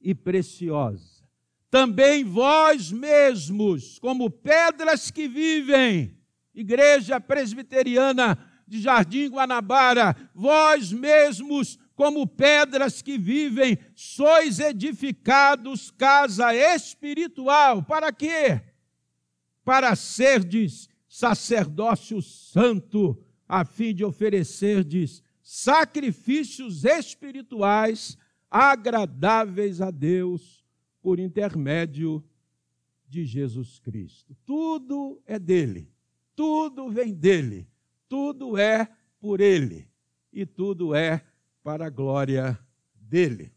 e 0.00 0.14
preciosa. 0.14 1.24
Também 1.70 2.22
vós 2.22 2.92
mesmos, 2.92 3.98
como 3.98 4.30
pedras 4.30 5.10
que 5.10 5.26
vivem, 5.26 6.16
Igreja 6.54 7.20
Presbiteriana 7.20 8.38
de 8.66 8.80
Jardim 8.80 9.28
Guanabara, 9.28 10.16
vós 10.34 10.92
mesmos, 10.92 11.78
como 11.94 12.26
pedras 12.26 13.00
que 13.00 13.16
vivem, 13.16 13.78
sois 13.94 14.58
edificados 14.58 15.90
casa 15.90 16.54
espiritual. 16.54 17.82
Para 17.82 18.12
quê? 18.12 18.60
Para 19.64 19.94
serdes 19.94 20.88
sacerdócio 21.08 22.20
santo, 22.20 23.22
a 23.48 23.64
fim 23.64 23.94
de 23.94 24.04
oferecerdes 24.04 25.22
sacrifícios 25.40 26.84
espirituais 26.84 28.16
agradáveis 28.50 29.80
a 29.80 29.90
Deus 29.90 30.64
por 31.02 31.20
intermédio 31.20 32.24
de 33.06 33.24
Jesus 33.24 33.78
Cristo. 33.78 34.34
Tudo 34.44 35.22
é 35.26 35.38
dele, 35.38 35.92
tudo 36.34 36.88
vem 36.88 37.12
dele, 37.12 37.68
tudo 38.08 38.56
é 38.56 38.88
por 39.20 39.40
ele 39.40 39.86
e 40.32 40.44
tudo 40.46 40.94
é 40.94 41.24
para 41.64 41.86
a 41.86 41.90
glória 41.90 42.56
dele. 42.94 43.52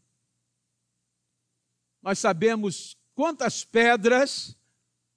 Nós 2.02 2.18
sabemos 2.18 2.98
quantas 3.14 3.64
pedras 3.64 4.58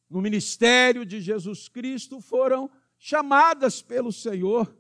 no 0.08 0.22
ministério 0.22 1.04
de 1.04 1.20
Jesus 1.20 1.68
Cristo 1.68 2.22
foram 2.22 2.70
chamadas 3.00 3.82
pelo 3.82 4.12
Senhor. 4.12 4.78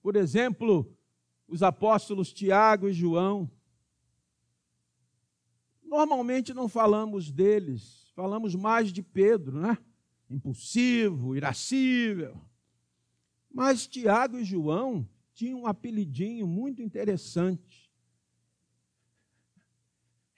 Por 0.00 0.14
exemplo, 0.14 0.96
os 1.48 1.64
apóstolos 1.64 2.32
Tiago 2.32 2.88
e 2.88 2.92
João, 2.92 3.50
Normalmente 5.90 6.54
não 6.54 6.68
falamos 6.68 7.32
deles, 7.32 8.12
falamos 8.14 8.54
mais 8.54 8.92
de 8.92 9.02
Pedro, 9.02 9.60
né? 9.60 9.76
Impulsivo, 10.30 11.34
irascível. 11.34 12.40
Mas 13.52 13.88
Tiago 13.88 14.38
e 14.38 14.44
João 14.44 15.04
tinham 15.40 15.62
um 15.62 15.66
apelidinho 15.66 16.46
muito 16.46 16.82
interessante. 16.82 17.90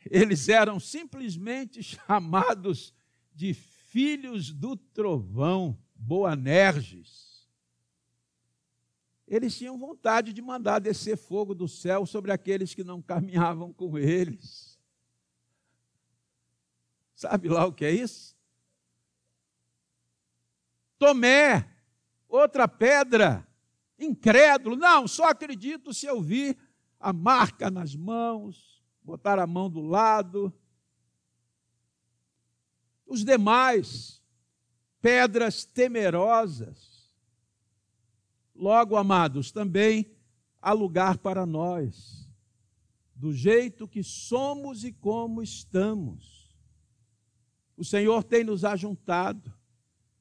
Eles 0.09 0.49
eram 0.49 0.79
simplesmente 0.79 1.83
chamados 1.83 2.95
de 3.35 3.53
filhos 3.53 4.53
do 4.53 4.77
trovão, 4.77 5.77
Boanerges. 5.97 7.51
Eles 9.27 9.59
tinham 9.59 9.77
vontade 9.77 10.33
de 10.33 10.41
mandar 10.41 10.79
descer 10.79 11.17
fogo 11.17 11.53
do 11.53 11.67
céu 11.67 12.07
sobre 12.07 12.31
aqueles 12.31 12.73
que 12.73 12.85
não 12.85 13.03
caminhavam 13.03 13.73
com 13.73 13.99
eles. 13.99 14.79
Sabe 17.17 17.49
lá 17.49 17.67
o 17.67 17.73
que 17.73 17.85
é 17.85 17.91
isso? 17.91 18.37
Tomé, 20.97 21.69
outra 22.29 22.69
pedra, 22.69 23.45
incrédulo. 24.05 24.77
Não, 24.77 25.07
só 25.07 25.25
acredito 25.25 25.93
se 25.95 26.07
eu 26.07 26.21
vir 26.21 26.57
a 26.99 27.13
marca 27.13 27.71
nas 27.71 27.95
mãos, 27.95 28.83
botar 29.03 29.39
a 29.39 29.47
mão 29.47 29.69
do 29.69 29.81
lado. 29.81 30.53
Os 33.07 33.25
demais, 33.25 34.23
pedras 35.01 35.65
temerosas. 35.65 37.13
Logo, 38.55 38.97
amados, 38.97 39.51
também 39.51 40.15
há 40.61 40.73
lugar 40.73 41.19
para 41.19 41.45
nós, 41.45 42.29
do 43.15 43.33
jeito 43.33 43.89
que 43.89 44.03
somos 44.03 44.85
e 44.85 44.93
como 44.93 45.43
estamos. 45.43 46.55
O 47.77 47.85
Senhor 47.85 48.23
tem 48.23 48.45
nos 48.45 48.65
ajuntado. 48.65 49.53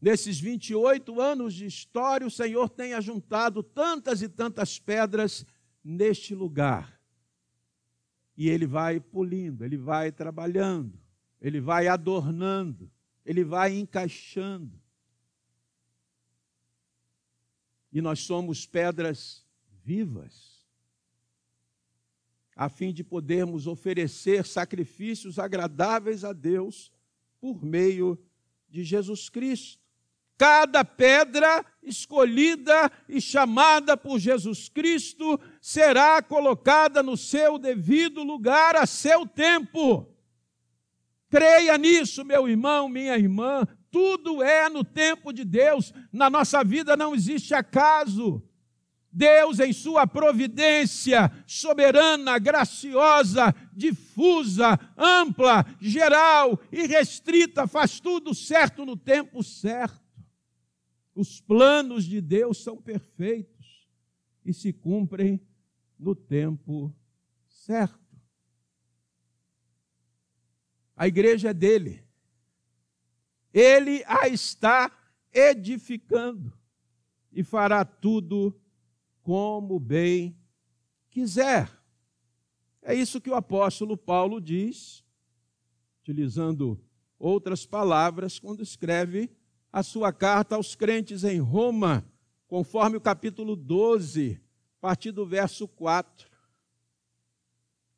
Nesses 0.02 0.40
28 0.40 1.22
anos 1.22 1.54
de 1.54 1.68
história, 1.68 2.26
o 2.26 2.32
Senhor 2.32 2.68
tem 2.70 2.96
ajuntado 2.96 3.62
tantas 3.62 4.24
e 4.24 4.28
tantas 4.28 4.80
pedras 4.80 5.46
neste 5.84 6.34
lugar. 6.34 7.00
E 8.36 8.50
Ele 8.50 8.66
vai 8.66 9.00
polindo, 9.00 9.64
Ele 9.64 9.78
vai 9.78 10.12
trabalhando, 10.12 11.00
Ele 11.40 11.62
vai 11.62 11.88
adornando, 11.88 12.90
Ele 13.24 13.44
vai 13.44 13.78
encaixando. 13.78 14.82
E 17.94 18.02
nós 18.02 18.22
somos 18.22 18.66
pedras 18.66 19.46
vivas, 19.84 20.66
a 22.56 22.70
fim 22.70 22.92
de 22.92 23.04
podermos 23.04 23.68
oferecer 23.68 24.46
sacrifícios 24.48 25.38
agradáveis 25.38 26.24
a 26.24 26.34
Deus 26.34 26.92
por 27.40 27.64
meio 27.64 28.18
de 28.68 28.84
Jesus 28.84 29.30
Cristo. 29.30 29.81
Cada 30.42 30.84
pedra 30.84 31.64
escolhida 31.84 32.92
e 33.08 33.22
chamada 33.22 33.96
por 33.96 34.18
Jesus 34.18 34.68
Cristo 34.70 35.40
será 35.62 36.20
colocada 36.20 37.04
no 37.04 37.16
seu 37.16 37.60
devido 37.60 38.24
lugar 38.24 38.76
a 38.76 38.88
seu 38.88 39.28
tempo. 39.28 40.12
Creia 41.30 41.78
nisso, 41.78 42.26
meu 42.26 42.50
irmão, 42.50 42.90
minha 42.90 43.16
irmã. 43.16 43.68
Tudo 43.92 44.42
é 44.42 44.68
no 44.68 44.84
tempo 44.84 45.32
de 45.32 45.46
Deus. 45.46 45.94
Na 46.12 46.28
nossa 46.28 46.64
vida 46.64 46.98
não 46.98 47.14
existe 47.14 47.54
acaso. 47.54 48.42
Deus, 49.12 49.60
em 49.60 49.72
sua 49.72 50.08
providência 50.08 51.32
soberana, 51.46 52.40
graciosa, 52.40 53.54
difusa, 53.72 54.80
ampla, 54.98 55.64
geral 55.80 56.60
e 56.72 56.88
restrita, 56.88 57.68
faz 57.68 58.00
tudo 58.00 58.34
certo 58.34 58.84
no 58.84 58.98
tempo 58.98 59.44
certo. 59.44 60.01
Os 61.14 61.42
planos 61.42 62.06
de 62.06 62.22
Deus 62.22 62.64
são 62.64 62.82
perfeitos 62.82 63.88
e 64.46 64.54
se 64.54 64.72
cumprem 64.72 65.42
no 66.00 66.16
tempo 66.16 66.96
certo. 67.48 68.00
A 70.96 71.08
igreja 71.08 71.50
é 71.50 71.54
dele. 71.54 72.04
Ele 73.54 74.04
a 74.06 74.28
está 74.28 74.92
edificando 75.34 76.54
e 77.32 77.44
fará 77.44 77.84
tudo 77.84 78.60
como 79.22 79.80
bem 79.80 80.38
quiser. 81.10 81.70
É 82.82 82.96
isso 82.96 83.22
que 83.22 83.30
o 83.30 83.36
apóstolo 83.36 83.96
Paulo 83.96 84.42
diz, 84.42 85.04
utilizando 86.02 86.84
outras 87.20 87.66
palavras, 87.66 88.40
quando 88.40 88.64
escreve 88.64 89.30
a 89.72 89.82
sua 89.84 90.12
carta 90.12 90.56
aos 90.56 90.76
crentes 90.76 91.24
em 91.24 91.40
Roma, 91.40 92.06
conforme 92.48 92.98
o 92.98 93.02
capítulo 93.02 93.56
12, 93.56 94.42
a 94.78 94.82
partir 94.82 95.12
do 95.12 95.26
verso 95.26 95.68
4. 95.68 96.30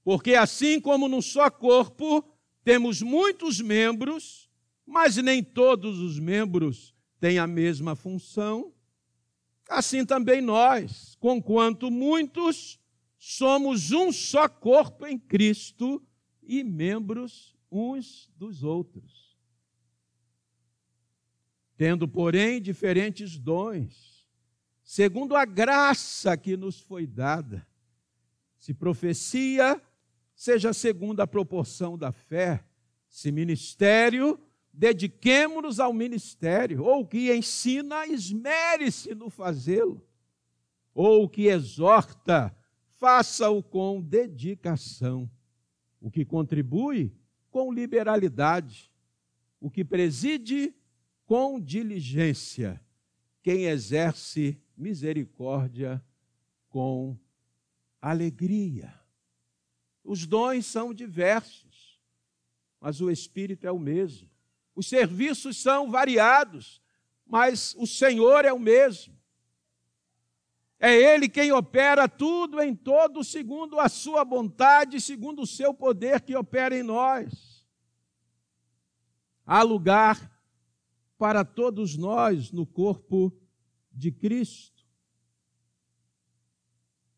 Porque 0.04 0.36
assim 0.36 0.80
como 0.80 1.08
num 1.08 1.22
só 1.22 1.50
corpo 1.50 2.24
temos 2.64 3.02
muitos 3.02 3.60
membros, 3.60 4.50
mas 4.86 5.18
nem 5.18 5.44
todos 5.44 6.00
os 6.00 6.20
membros 6.20 6.94
têm 7.20 7.40
a 7.40 7.48
mesma 7.48 7.96
função, 7.96 8.74
assim 9.70 10.06
também 10.06 10.42
nós, 10.42 11.16
conquanto 11.20 11.90
muitos, 11.90 12.80
somos 13.18 13.92
um 13.92 14.12
só 14.12 14.48
corpo 14.50 15.08
em 15.08 15.18
Cristo 15.18 16.06
e 16.44 16.64
membros 16.64 17.56
uns 17.72 18.30
dos 18.36 18.64
outros. 18.64 19.23
Tendo, 21.84 22.08
porém, 22.08 22.62
diferentes 22.62 23.38
dons, 23.38 24.26
segundo 24.86 25.36
a 25.36 25.44
graça 25.44 26.38
que 26.38 26.56
nos 26.56 26.80
foi 26.80 27.06
dada. 27.06 27.68
Se 28.58 28.74
profecia, 28.74 29.82
seja 30.34 30.72
segundo 30.72 31.20
a 31.20 31.28
proporção 31.28 31.98
da 31.98 32.14
fé. 32.14 32.64
Se 33.10 33.34
ministério, 33.34 34.40
dediquemo-nos 34.72 35.78
ao 35.78 35.92
ministério, 35.92 36.86
ou 36.86 37.02
o 37.02 37.06
que 37.06 37.36
ensina, 37.36 38.08
esmere-se 38.08 39.14
no 39.14 39.30
fazê-lo, 39.30 40.02
ou 40.96 41.26
o 41.26 41.30
que 41.30 41.48
exorta, 41.48 42.56
faça-o 42.98 43.62
com 43.62 44.00
dedicação, 44.02 45.30
o 46.00 46.10
que 46.10 46.24
contribui, 46.24 47.14
com 47.52 47.74
liberalidade, 47.74 48.90
o 49.60 49.70
que 49.70 49.84
preside, 49.84 50.74
com 51.34 51.60
diligência, 51.60 52.80
quem 53.42 53.66
exerce 53.66 54.62
misericórdia, 54.78 56.00
com 56.70 57.18
alegria. 58.00 58.94
Os 60.04 60.28
dons 60.28 60.68
são 60.68 60.94
diversos, 60.94 62.00
mas 62.80 63.02
o 63.02 63.10
Espírito 63.10 63.66
é 63.66 63.72
o 63.72 63.80
mesmo. 63.80 64.30
Os 64.76 64.86
serviços 64.86 65.58
são 65.58 65.90
variados, 65.90 66.80
mas 67.26 67.74
o 67.80 67.88
Senhor 67.88 68.46
é 68.46 68.54
o 68.54 68.60
mesmo. 68.60 69.20
É 70.78 70.94
Ele 70.94 71.28
quem 71.28 71.52
opera 71.52 72.08
tudo 72.08 72.62
em 72.62 72.76
todo, 72.76 73.24
segundo 73.24 73.80
a 73.80 73.90
sua 73.90 74.24
vontade, 74.24 75.02
segundo 75.02 75.42
o 75.42 75.48
seu 75.48 75.74
poder 75.74 76.22
que 76.22 76.36
opera 76.36 76.78
em 76.78 76.84
nós. 76.84 77.66
Há 79.44 79.64
lugar 79.64 80.32
para 81.18 81.46
todos 81.46 81.96
nós 81.98 82.52
no 82.52 82.66
corpo 82.66 83.32
de 83.92 84.12
Cristo. 84.12 84.84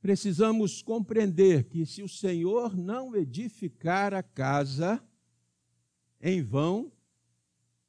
Precisamos 0.01 0.81
compreender 0.81 1.63
que 1.63 1.85
se 1.85 2.03
o 2.03 2.07
Senhor 2.07 2.77
não 2.77 3.15
edificar 3.15 4.13
a 4.13 4.21
casa, 4.21 5.03
em 6.21 6.43
vão 6.43 6.91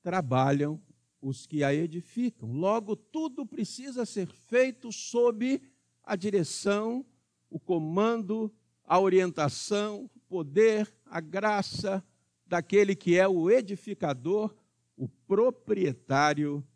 trabalham 0.03 0.81
os 1.21 1.47
que 1.47 1.65
a 1.65 1.75
edificam. 1.75 2.53
Logo, 2.53 2.95
tudo 2.95 3.45
precisa 3.45 4.07
ser 4.07 4.29
feito 4.29 4.93
sob 4.93 5.61
a 6.03 6.15
direção, 6.15 7.05
o 7.51 7.59
comando, 7.59 8.55
a 8.85 9.01
orientação, 9.01 10.09
o 10.15 10.21
poder, 10.21 10.95
a 11.05 11.21
graça 11.21 12.05
daquele 12.47 12.95
que 12.95 13.19
é 13.19 13.27
o 13.27 13.51
edificador, 13.51 14.55
o 14.97 15.09
proprietário 15.09 16.67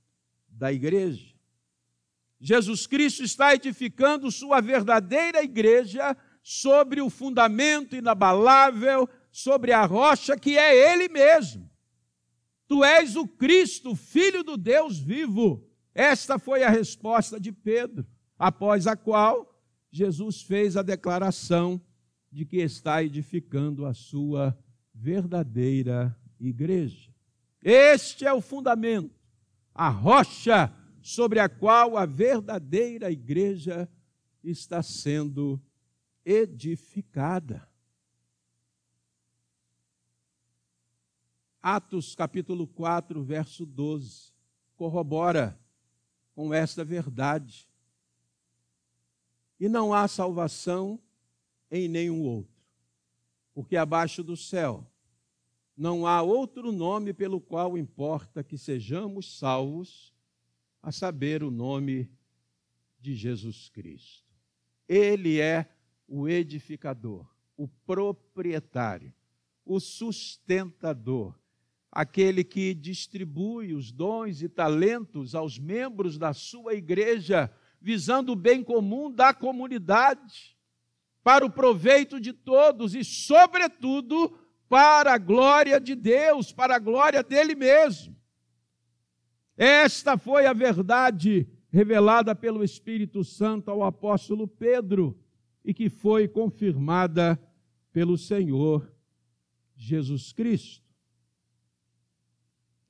da 0.48 0.72
igreja. 0.72 1.34
Jesus 2.40 2.86
Cristo 2.86 3.22
está 3.22 3.54
edificando 3.54 4.30
sua 4.30 4.60
verdadeira 4.60 5.42
igreja 5.42 6.16
sobre 6.42 7.00
o 7.00 7.10
fundamento 7.10 7.94
inabalável, 7.94 9.08
sobre 9.30 9.72
a 9.72 9.84
rocha 9.84 10.36
que 10.38 10.56
é 10.56 10.92
Ele 10.92 11.08
mesmo. 11.08 11.70
Tu 12.66 12.84
és 12.84 13.16
o 13.16 13.26
Cristo, 13.26 13.94
filho 13.94 14.42
do 14.42 14.56
Deus 14.56 14.98
vivo. 14.98 15.68
Esta 15.94 16.38
foi 16.38 16.62
a 16.62 16.70
resposta 16.70 17.38
de 17.38 17.52
Pedro, 17.52 18.06
após 18.38 18.86
a 18.86 18.96
qual 18.96 19.60
Jesus 19.90 20.42
fez 20.42 20.76
a 20.76 20.82
declaração 20.82 21.80
de 22.30 22.46
que 22.46 22.58
está 22.58 23.02
edificando 23.02 23.84
a 23.84 23.92
sua 23.92 24.56
verdadeira 24.94 26.16
igreja. 26.38 27.09
Este 27.62 28.24
é 28.24 28.32
o 28.32 28.40
fundamento, 28.40 29.14
a 29.74 29.88
rocha 29.90 30.74
sobre 31.02 31.38
a 31.38 31.48
qual 31.48 31.96
a 31.96 32.06
verdadeira 32.06 33.10
igreja 33.10 33.88
está 34.42 34.82
sendo 34.82 35.60
edificada. 36.24 37.68
Atos 41.62 42.14
capítulo 42.14 42.66
4, 42.66 43.22
verso 43.22 43.66
12, 43.66 44.32
corrobora 44.76 45.60
com 46.34 46.54
esta 46.54 46.82
verdade. 46.82 47.68
E 49.58 49.68
não 49.68 49.92
há 49.92 50.08
salvação 50.08 50.98
em 51.70 51.86
nenhum 51.86 52.22
outro, 52.22 52.64
porque 53.52 53.76
abaixo 53.76 54.24
do 54.24 54.34
céu 54.34 54.89
não 55.80 56.06
há 56.06 56.20
outro 56.20 56.70
nome 56.70 57.14
pelo 57.14 57.40
qual 57.40 57.78
importa 57.78 58.44
que 58.44 58.58
sejamos 58.58 59.38
salvos, 59.38 60.12
a 60.82 60.92
saber, 60.92 61.42
o 61.42 61.50
nome 61.50 62.10
de 63.00 63.14
Jesus 63.14 63.70
Cristo. 63.70 64.28
Ele 64.86 65.40
é 65.40 65.74
o 66.06 66.28
edificador, 66.28 67.26
o 67.56 67.66
proprietário, 67.66 69.10
o 69.64 69.80
sustentador, 69.80 71.34
aquele 71.90 72.44
que 72.44 72.74
distribui 72.74 73.72
os 73.72 73.90
dons 73.90 74.42
e 74.42 74.50
talentos 74.50 75.34
aos 75.34 75.58
membros 75.58 76.18
da 76.18 76.34
sua 76.34 76.74
igreja, 76.74 77.50
visando 77.80 78.32
o 78.32 78.36
bem 78.36 78.62
comum 78.62 79.10
da 79.10 79.32
comunidade, 79.32 80.54
para 81.22 81.44
o 81.44 81.50
proveito 81.50 82.20
de 82.20 82.34
todos 82.34 82.94
e, 82.94 83.02
sobretudo, 83.02 84.38
para 84.70 85.12
a 85.12 85.18
glória 85.18 85.78
de 85.78 85.94
Deus, 85.94 86.50
para 86.50 86.76
a 86.76 86.78
glória 86.78 87.22
dele 87.22 87.54
mesmo. 87.54 88.16
Esta 89.54 90.16
foi 90.16 90.46
a 90.46 90.54
verdade 90.54 91.46
revelada 91.68 92.34
pelo 92.34 92.64
Espírito 92.64 93.22
Santo 93.22 93.70
ao 93.70 93.84
apóstolo 93.84 94.48
Pedro 94.48 95.18
e 95.62 95.74
que 95.74 95.90
foi 95.90 96.26
confirmada 96.26 97.38
pelo 97.92 98.16
Senhor 98.16 98.90
Jesus 99.76 100.32
Cristo 100.32 100.90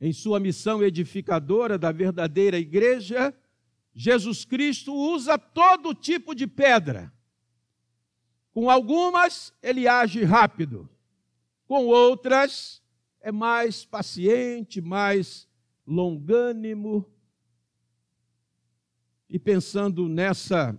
em 0.00 0.12
sua 0.12 0.40
missão 0.40 0.82
edificadora 0.82 1.76
da 1.76 1.92
verdadeira 1.92 2.58
igreja, 2.58 3.34
Jesus 3.94 4.44
Cristo 4.44 4.94
usa 4.94 5.36
todo 5.36 5.94
tipo 5.94 6.34
de 6.34 6.46
pedra. 6.46 7.12
Com 8.50 8.70
algumas, 8.70 9.52
ele 9.62 9.86
age 9.86 10.24
rápido. 10.24 10.88
Com 11.70 11.86
outras, 11.86 12.82
é 13.20 13.30
mais 13.30 13.84
paciente, 13.84 14.80
mais 14.80 15.48
longânimo. 15.86 17.08
E 19.28 19.38
pensando 19.38 20.08
nessa 20.08 20.76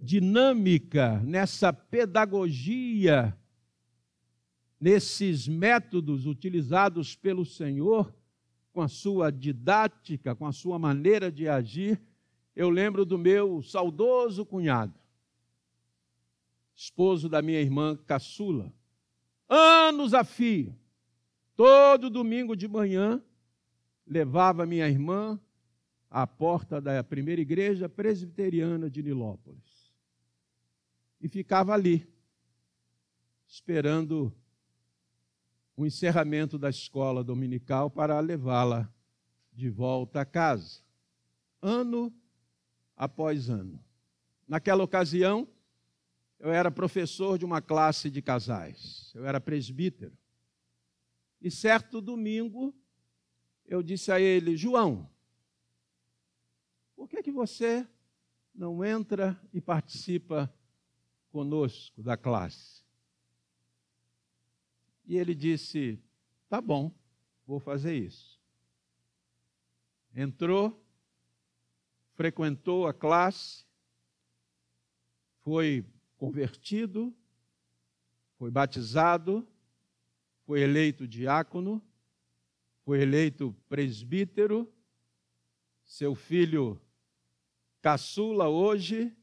dinâmica, 0.00 1.20
nessa 1.20 1.70
pedagogia, 1.70 3.38
nesses 4.80 5.46
métodos 5.46 6.24
utilizados 6.24 7.14
pelo 7.14 7.44
Senhor, 7.44 8.16
com 8.72 8.80
a 8.80 8.88
sua 8.88 9.30
didática, 9.30 10.34
com 10.34 10.46
a 10.46 10.52
sua 10.52 10.78
maneira 10.78 11.30
de 11.30 11.46
agir, 11.46 12.00
eu 12.56 12.70
lembro 12.70 13.04
do 13.04 13.18
meu 13.18 13.62
saudoso 13.62 14.46
cunhado, 14.46 14.98
esposo 16.74 17.28
da 17.28 17.42
minha 17.42 17.60
irmã 17.60 17.94
caçula, 17.94 18.72
anos 19.48 20.14
a 20.14 20.24
fio, 20.24 20.76
todo 21.56 22.10
domingo 22.10 22.54
de 22.54 22.68
manhã, 22.68 23.22
levava 24.06 24.66
minha 24.66 24.88
irmã 24.88 25.40
à 26.10 26.26
porta 26.26 26.80
da 26.80 27.02
primeira 27.04 27.40
igreja 27.40 27.88
presbiteriana 27.88 28.90
de 28.90 29.02
Nilópolis. 29.02 29.92
E 31.20 31.28
ficava 31.28 31.74
ali, 31.74 32.06
esperando 33.46 34.32
o 35.76 35.86
encerramento 35.86 36.58
da 36.58 36.70
escola 36.70 37.22
dominical 37.22 37.90
para 37.90 38.18
levá-la 38.20 38.92
de 39.52 39.68
volta 39.68 40.20
a 40.20 40.24
casa, 40.24 40.80
ano 41.60 42.12
após 42.96 43.48
ano. 43.48 43.82
Naquela 44.46 44.82
ocasião, 44.82 45.46
eu 46.38 46.50
era 46.50 46.70
professor 46.70 47.38
de 47.38 47.44
uma 47.44 47.60
classe 47.60 48.10
de 48.10 48.22
casais, 48.22 49.12
eu 49.14 49.26
era 49.26 49.40
presbítero. 49.40 50.16
E 51.40 51.50
certo 51.50 52.00
domingo, 52.00 52.74
eu 53.64 53.82
disse 53.82 54.10
a 54.10 54.20
ele: 54.20 54.56
João, 54.56 55.08
por 56.96 57.08
que, 57.08 57.22
que 57.22 57.30
você 57.30 57.86
não 58.54 58.84
entra 58.84 59.40
e 59.52 59.60
participa 59.60 60.52
conosco 61.30 62.02
da 62.02 62.16
classe? 62.16 62.82
E 65.04 65.16
ele 65.16 65.34
disse: 65.34 66.00
Tá 66.48 66.60
bom, 66.60 66.92
vou 67.46 67.58
fazer 67.58 67.94
isso. 67.94 68.38
Entrou, 70.14 70.84
frequentou 72.14 72.86
a 72.86 72.92
classe, 72.92 73.64
foi 75.40 75.84
convertido, 76.18 77.14
foi 78.36 78.50
batizado, 78.50 79.48
foi 80.44 80.60
eleito 80.60 81.08
diácono, 81.08 81.82
foi 82.84 83.00
eleito 83.00 83.54
presbítero, 83.68 84.70
seu 85.84 86.14
filho 86.14 86.80
caçula 87.80 88.48
hoje 88.48 89.16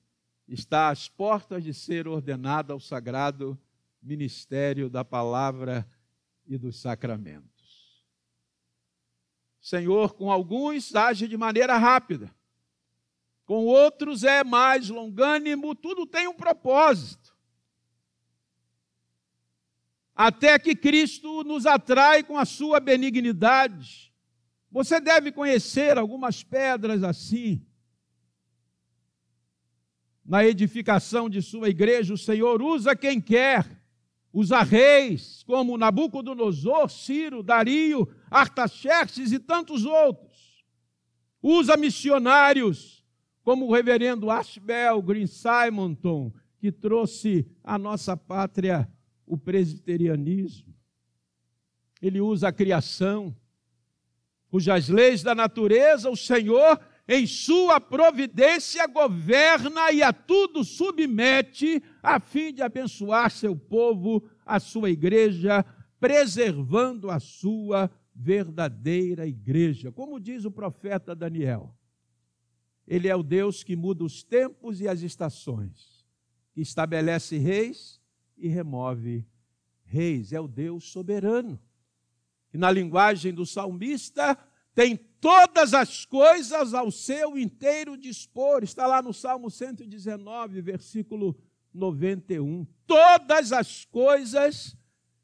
está 0.47 0.89
às 0.89 1.08
portas 1.08 1.63
de 1.63 1.73
ser 1.73 2.08
ordenado 2.08 2.73
ao 2.73 2.79
sagrado 2.79 3.60
ministério 4.01 4.89
da 4.89 5.03
palavra 5.03 5.88
e 6.45 6.58
dos 6.58 6.79
sacramentos. 6.79 8.03
Senhor, 9.60 10.13
com 10.13 10.31
alguns 10.31 10.95
age 10.95 11.27
de 11.27 11.36
maneira 11.36 11.77
rápida, 11.77 12.34
com 13.45 13.65
outros 13.65 14.23
é 14.23 14.43
mais 14.43 14.89
longânimo, 14.89 15.75
tudo 15.75 16.05
tem 16.05 16.27
um 16.27 16.34
propósito. 16.34 17.36
Até 20.15 20.58
que 20.58 20.75
Cristo 20.75 21.43
nos 21.43 21.65
atrai 21.65 22.23
com 22.23 22.38
a 22.38 22.45
sua 22.45 22.79
benignidade. 22.79 24.13
Você 24.71 24.99
deve 24.99 25.31
conhecer 25.31 25.97
algumas 25.97 26.43
pedras 26.43 27.03
assim. 27.03 27.65
Na 30.25 30.43
edificação 30.43 31.29
de 31.29 31.41
sua 31.41 31.69
igreja, 31.69 32.13
o 32.13 32.17
Senhor 32.17 32.62
usa 32.62 32.95
quem 32.95 33.21
quer 33.21 33.86
usa 34.36 34.62
reis 34.63 35.43
como 35.43 35.77
Nabucodonosor, 35.77 36.89
Ciro, 36.89 37.41
Dario, 37.41 38.05
Artaxerxes 38.29 39.31
e 39.31 39.39
tantos 39.39 39.86
outros. 39.86 40.65
Usa 41.41 41.77
missionários 41.77 43.04
como 43.45 43.67
o 43.67 43.71
reverendo 43.71 44.31
Ashbel 44.31 44.99
Green 45.03 45.27
Simonton, 45.27 46.34
que 46.58 46.71
trouxe 46.71 47.47
à 47.63 47.77
nossa 47.77 48.17
pátria 48.17 48.89
o 49.23 49.38
presbiterianismo. 49.38 50.73
Ele 52.01 52.19
usa 52.19 52.47
a 52.47 52.51
criação, 52.51 53.36
cujas 54.49 54.89
leis 54.89 55.21
da 55.21 55.36
natureza 55.36 56.10
o 56.10 56.17
Senhor, 56.17 56.79
em 57.08 57.27
sua 57.27 57.79
providência, 57.79 58.88
governa 58.88 59.91
e 59.91 60.01
a 60.01 60.12
tudo 60.12 60.63
submete 60.63 61.84
a 62.01 62.19
fim 62.19 62.51
de 62.51 62.63
abençoar 62.63 63.29
seu 63.29 63.55
povo, 63.55 64.27
a 64.43 64.60
sua 64.60 64.89
igreja, 64.89 65.63
preservando 65.99 67.12
a 67.12 67.19
sua 67.19 67.91
verdadeira 68.15 69.27
igreja. 69.27 69.91
Como 69.91 70.19
diz 70.19 70.45
o 70.45 70.51
profeta 70.51 71.15
Daniel, 71.15 71.74
ele 72.87 73.07
é 73.07 73.15
o 73.15 73.23
Deus 73.23 73.63
que 73.63 73.75
muda 73.75 74.03
os 74.03 74.23
tempos 74.23 74.79
e 74.79 74.87
as 74.87 75.01
estações, 75.01 76.05
que 76.53 76.61
estabelece 76.61 77.37
reis 77.37 77.99
e 78.37 78.47
remove 78.47 79.25
reis. 79.83 80.31
É 80.31 80.39
o 80.39 80.47
Deus 80.47 80.85
soberano. 80.85 81.59
E 82.53 82.57
na 82.57 82.71
linguagem 82.71 83.33
do 83.33 83.45
salmista, 83.45 84.37
tem 84.73 84.97
todas 85.19 85.73
as 85.73 86.05
coisas 86.05 86.73
ao 86.73 86.91
seu 86.91 87.37
inteiro 87.37 87.97
dispor. 87.97 88.63
Está 88.63 88.85
lá 88.85 89.01
no 89.01 89.13
Salmo 89.13 89.49
119, 89.49 90.61
versículo 90.61 91.35
91. 91.73 92.67
Todas 92.85 93.51
as 93.51 93.85
coisas, 93.85 94.77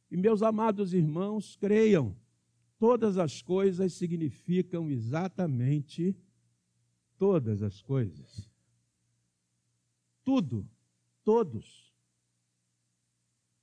e 0.09 0.17
meus 0.17 0.41
amados 0.41 0.93
irmãos, 0.93 1.55
creiam, 1.55 2.15
todas 2.79 3.17
as 3.17 3.41
coisas 3.41 3.93
significam 3.93 4.89
exatamente 4.89 6.15
todas 7.21 7.61
as 7.61 7.79
coisas. 7.83 8.49
Tudo, 10.23 10.67
todos. 11.23 11.93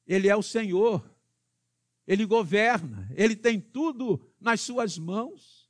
Ele 0.06 0.28
é 0.28 0.36
o 0.36 0.44
Senhor, 0.44 1.04
ele 2.06 2.24
governa, 2.24 3.10
ele 3.16 3.34
tem 3.34 3.60
tudo 3.60 4.24
nas 4.40 4.60
suas 4.60 4.96
mãos. 4.96 5.68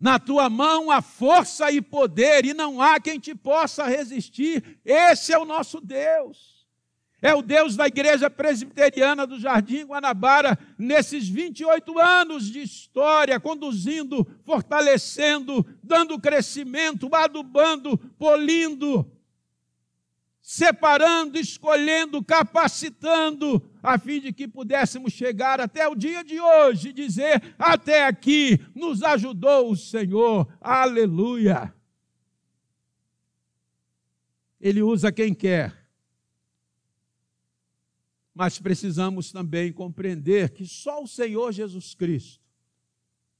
Na 0.00 0.18
tua 0.18 0.48
mão 0.48 0.90
há 0.90 1.02
força 1.02 1.70
e 1.70 1.82
poder, 1.82 2.46
e 2.46 2.54
não 2.54 2.80
há 2.80 2.98
quem 2.98 3.20
te 3.20 3.34
possa 3.34 3.84
resistir. 3.84 4.80
Esse 4.82 5.34
é 5.34 5.38
o 5.38 5.44
nosso 5.44 5.82
Deus. 5.82 6.59
É 7.22 7.34
o 7.34 7.42
Deus 7.42 7.76
da 7.76 7.86
Igreja 7.86 8.30
Presbiteriana 8.30 9.26
do 9.26 9.38
Jardim 9.38 9.84
Guanabara, 9.84 10.58
nesses 10.78 11.28
28 11.28 11.98
anos 11.98 12.50
de 12.50 12.62
história, 12.62 13.38
conduzindo, 13.38 14.26
fortalecendo, 14.42 15.66
dando 15.82 16.18
crescimento, 16.18 17.14
adubando, 17.14 17.98
polindo, 18.18 19.10
separando, 20.40 21.38
escolhendo, 21.38 22.24
capacitando, 22.24 23.62
a 23.82 23.98
fim 23.98 24.20
de 24.20 24.32
que 24.32 24.48
pudéssemos 24.48 25.12
chegar 25.12 25.60
até 25.60 25.86
o 25.86 25.94
dia 25.94 26.24
de 26.24 26.40
hoje 26.40 26.88
e 26.88 26.92
dizer: 26.92 27.54
até 27.58 28.06
aqui 28.06 28.58
nos 28.74 29.02
ajudou 29.02 29.70
o 29.70 29.76
Senhor, 29.76 30.48
aleluia. 30.58 31.72
Ele 34.58 34.82
usa 34.82 35.12
quem 35.12 35.32
quer, 35.32 35.79
mas 38.40 38.58
precisamos 38.58 39.30
também 39.30 39.70
compreender 39.70 40.48
que 40.48 40.66
só 40.66 41.02
o 41.02 41.06
Senhor 41.06 41.52
Jesus 41.52 41.94
Cristo 41.94 42.42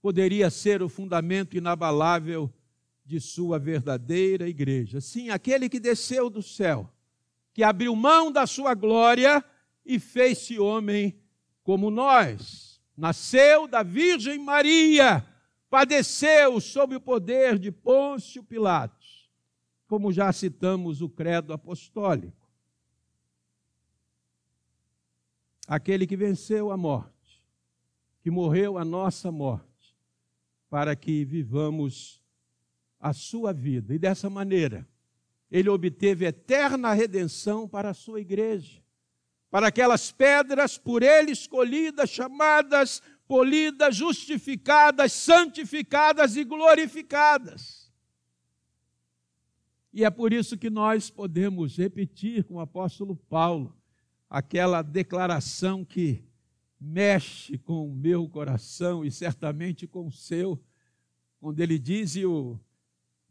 poderia 0.03 0.51
ser 0.51 0.83
o 0.83 0.91
fundamento 0.91 1.57
inabalável 1.57 2.53
de 3.03 3.19
sua 3.19 3.59
verdadeira 3.59 4.47
igreja. 4.47 5.01
Sim, 5.01 5.31
aquele 5.31 5.71
que 5.71 5.81
desceu 5.81 6.29
do 6.29 6.43
céu 6.43 6.93
que 7.55 7.63
abriu 7.63 7.97
mão 7.97 8.31
da 8.31 8.47
sua 8.47 8.75
glória 8.75 9.43
e 9.87 9.99
fez-se 9.99 10.59
homem 10.59 11.19
como 11.63 11.91
nós. 11.91 12.79
Nasceu 12.95 13.67
da 13.67 13.83
Virgem 13.83 14.39
Maria, 14.39 15.27
padeceu 15.71 16.61
sob 16.61 16.97
o 16.97 17.01
poder 17.01 17.59
de 17.59 17.73
Pôncio 17.73 18.45
Pilatos, 18.45 19.31
como 19.89 20.13
já 20.13 20.31
citamos 20.31 21.01
o 21.01 21.09
credo 21.09 21.55
apostólico. 21.55 22.40
Aquele 25.71 26.05
que 26.05 26.17
venceu 26.17 26.73
a 26.73 26.77
morte, 26.77 27.41
que 28.21 28.29
morreu 28.29 28.77
a 28.77 28.85
nossa 28.85 29.31
morte, 29.31 29.97
para 30.69 30.97
que 30.97 31.25
vivamos 31.25 32.21
a 32.99 33.13
sua 33.13 33.53
vida. 33.53 33.95
E 33.95 33.99
dessa 34.01 34.29
maneira, 34.29 34.85
ele 35.49 35.69
obteve 35.69 36.27
eterna 36.27 36.93
redenção 36.93 37.69
para 37.69 37.91
a 37.91 37.95
sua 37.95 38.21
igreja, 38.21 38.83
para 39.49 39.69
aquelas 39.69 40.11
pedras 40.11 40.77
por 40.77 41.05
ele 41.05 41.31
escolhidas, 41.31 42.11
chamadas, 42.11 43.01
polidas, 43.29 43.95
justificadas, 43.95 45.13
santificadas 45.13 46.35
e 46.35 46.43
glorificadas. 46.43 47.93
E 49.93 50.05
é 50.05 50.11
por 50.11 50.33
isso 50.33 50.59
que 50.59 50.69
nós 50.69 51.11
podemos 51.11 51.77
repetir 51.77 52.43
com 52.43 52.55
o 52.55 52.61
apóstolo 52.61 53.15
Paulo 53.15 53.80
aquela 54.31 54.81
declaração 54.81 55.85
que 55.85 56.25
mexe 56.81 57.59
com 57.59 57.91
o 57.91 57.93
meu 57.93 58.29
coração 58.29 59.05
e 59.05 59.11
certamente 59.11 59.89
com 59.89 60.07
o 60.07 60.13
seu, 60.13 60.63
quando 61.41 61.59
ele 61.59 61.79
diz, 61.79 62.15
e 62.15 62.25
o 62.25 62.59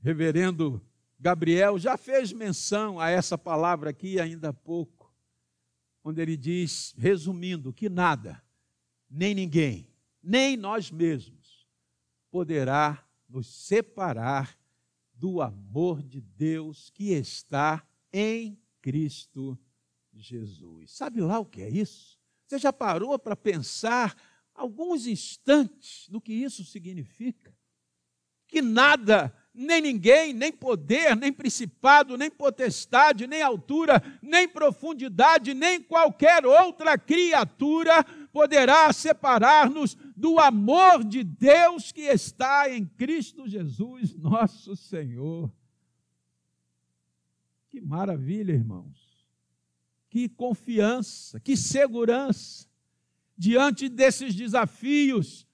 reverendo 0.01 0.85
Gabriel 1.17 1.79
já 1.79 1.97
fez 1.97 2.33
menção 2.33 2.99
a 2.99 3.09
essa 3.09 3.37
palavra 3.37 3.91
aqui 3.91 4.19
ainda 4.19 4.49
há 4.49 4.53
pouco, 4.53 5.11
quando 6.03 6.19
ele 6.19 6.35
diz, 6.35 6.93
resumindo, 6.97 7.71
que 7.71 7.87
nada, 7.87 8.43
nem 9.09 9.33
ninguém, 9.33 9.87
nem 10.21 10.57
nós 10.57 10.91
mesmos, 10.91 11.65
poderá 12.29 13.05
nos 13.27 13.47
separar 13.47 14.57
do 15.13 15.41
amor 15.41 16.03
de 16.03 16.19
Deus 16.19 16.89
que 16.89 17.11
está 17.11 17.85
em 18.11 18.59
Cristo 18.81 19.51
Jesus. 19.51 19.68
Sabe 20.87 21.21
lá 21.21 21.39
o 21.39 21.45
que 21.45 21.61
é 21.61 21.69
isso? 21.69 22.19
Você 22.45 22.57
já 22.57 22.73
parou 22.73 23.17
para 23.17 23.35
pensar 23.35 24.15
alguns 24.53 25.07
instantes 25.07 26.07
no 26.09 26.19
que 26.19 26.33
isso 26.33 26.65
significa? 26.65 27.55
Que 28.47 28.61
nada, 28.61 29.31
nem 29.53 29.79
ninguém, 29.79 30.33
nem 30.33 30.51
poder, 30.51 31.15
nem 31.15 31.31
principado, 31.31 32.17
nem 32.17 32.31
potestade, 32.31 33.27
nem 33.27 33.43
altura, 33.43 34.01
nem 34.21 34.49
profundidade, 34.49 35.53
nem 35.53 35.81
qualquer 35.81 36.45
outra 36.45 36.97
criatura 36.97 38.03
poderá 38.33 38.91
separar-nos 38.91 39.95
do 40.15 40.39
amor 40.39 41.03
de 41.03 41.23
Deus 41.23 41.91
que 41.91 42.01
está 42.01 42.69
em 42.69 42.85
Cristo 42.85 43.47
Jesus, 43.47 44.15
nosso 44.15 44.75
Senhor. 44.75 45.51
Que 47.69 47.79
maravilha, 47.79 48.53
irmãos 48.53 49.08
que 50.09 50.27
confiança, 50.27 51.39
que 51.39 51.55
segurança 51.55 52.67
diante 53.37 53.87
desses 53.87 54.35
desafios. 54.35 55.47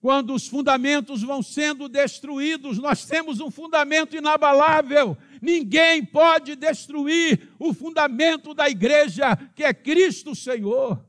Quando 0.00 0.32
os 0.32 0.46
fundamentos 0.46 1.22
vão 1.22 1.42
sendo 1.42 1.88
destruídos, 1.88 2.78
nós 2.78 3.04
temos 3.04 3.40
um 3.40 3.50
fundamento 3.50 4.14
inabalável. 4.14 5.16
Ninguém 5.42 6.04
pode 6.04 6.54
destruir 6.54 7.48
o 7.58 7.74
fundamento 7.74 8.54
da 8.54 8.68
igreja, 8.68 9.34
que 9.56 9.64
é 9.64 9.74
Cristo 9.74 10.36
Senhor. 10.36 11.04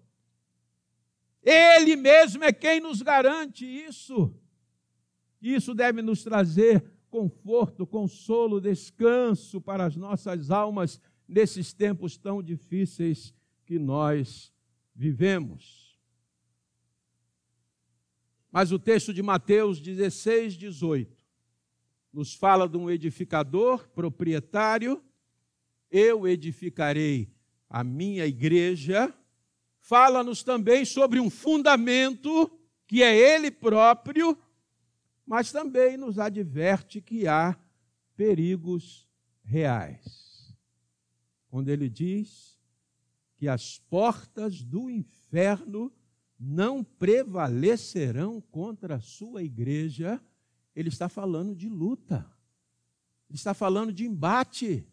Ele 1.44 1.96
mesmo 1.96 2.44
é 2.44 2.52
quem 2.52 2.80
nos 2.80 3.02
garante 3.02 3.64
isso. 3.66 4.34
Isso 5.42 5.76
deve 5.76 6.02
nos 6.02 6.24
trazer 6.24 6.84
conforto, 7.10 7.86
consolo, 7.86 8.60
descanso 8.60 9.62
para 9.62 9.86
as 9.86 9.96
nossas 9.96 10.52
almas 10.52 11.00
nesses 11.30 11.72
tempos 11.72 12.18
tão 12.18 12.42
difíceis 12.42 13.34
que 13.64 13.78
nós 13.78 14.52
vivemos. 14.96 15.96
Mas 18.52 18.72
o 18.72 18.80
texto 18.80 19.14
de 19.14 19.22
Mateus 19.22 19.80
16, 19.80 20.56
18 20.56 21.24
nos 22.12 22.34
fala 22.34 22.68
de 22.68 22.76
um 22.76 22.90
edificador, 22.90 23.88
proprietário. 23.90 25.04
Eu 25.92 26.28
edificarei 26.28 27.32
a 27.70 27.84
minha 27.84 28.26
igreja. 28.26 29.14
Fala-nos 29.80 30.42
também 30.42 30.84
sobre 30.84 31.20
um 31.20 31.30
fundamento 31.30 32.52
que 32.88 33.04
é 33.04 33.16
ele 33.16 33.52
próprio, 33.52 34.36
mas 35.28 35.52
também 35.52 35.96
nos 35.96 36.18
adverte 36.18 37.00
que 37.00 37.28
há 37.28 37.56
perigos 38.18 39.08
reais 39.44 40.29
quando 41.50 41.70
ele 41.70 41.90
diz 41.90 42.58
que 43.36 43.48
as 43.48 43.80
portas 43.80 44.64
do 44.64 44.90
inferno 44.90 45.92
não 46.40 46.84
prevalecerão 46.84 48.40
contra 48.40 48.96
a 48.96 49.02
sua 49.02 49.44
igreja, 49.44 50.22
ele 50.76 50.90
está 50.90 51.10
falando 51.10 51.56
de 51.56 51.68
luta, 51.68 52.30
ele 53.30 53.38
está 53.38 53.54
falando 53.54 53.92
de 53.92 54.06
embate, 54.06 54.88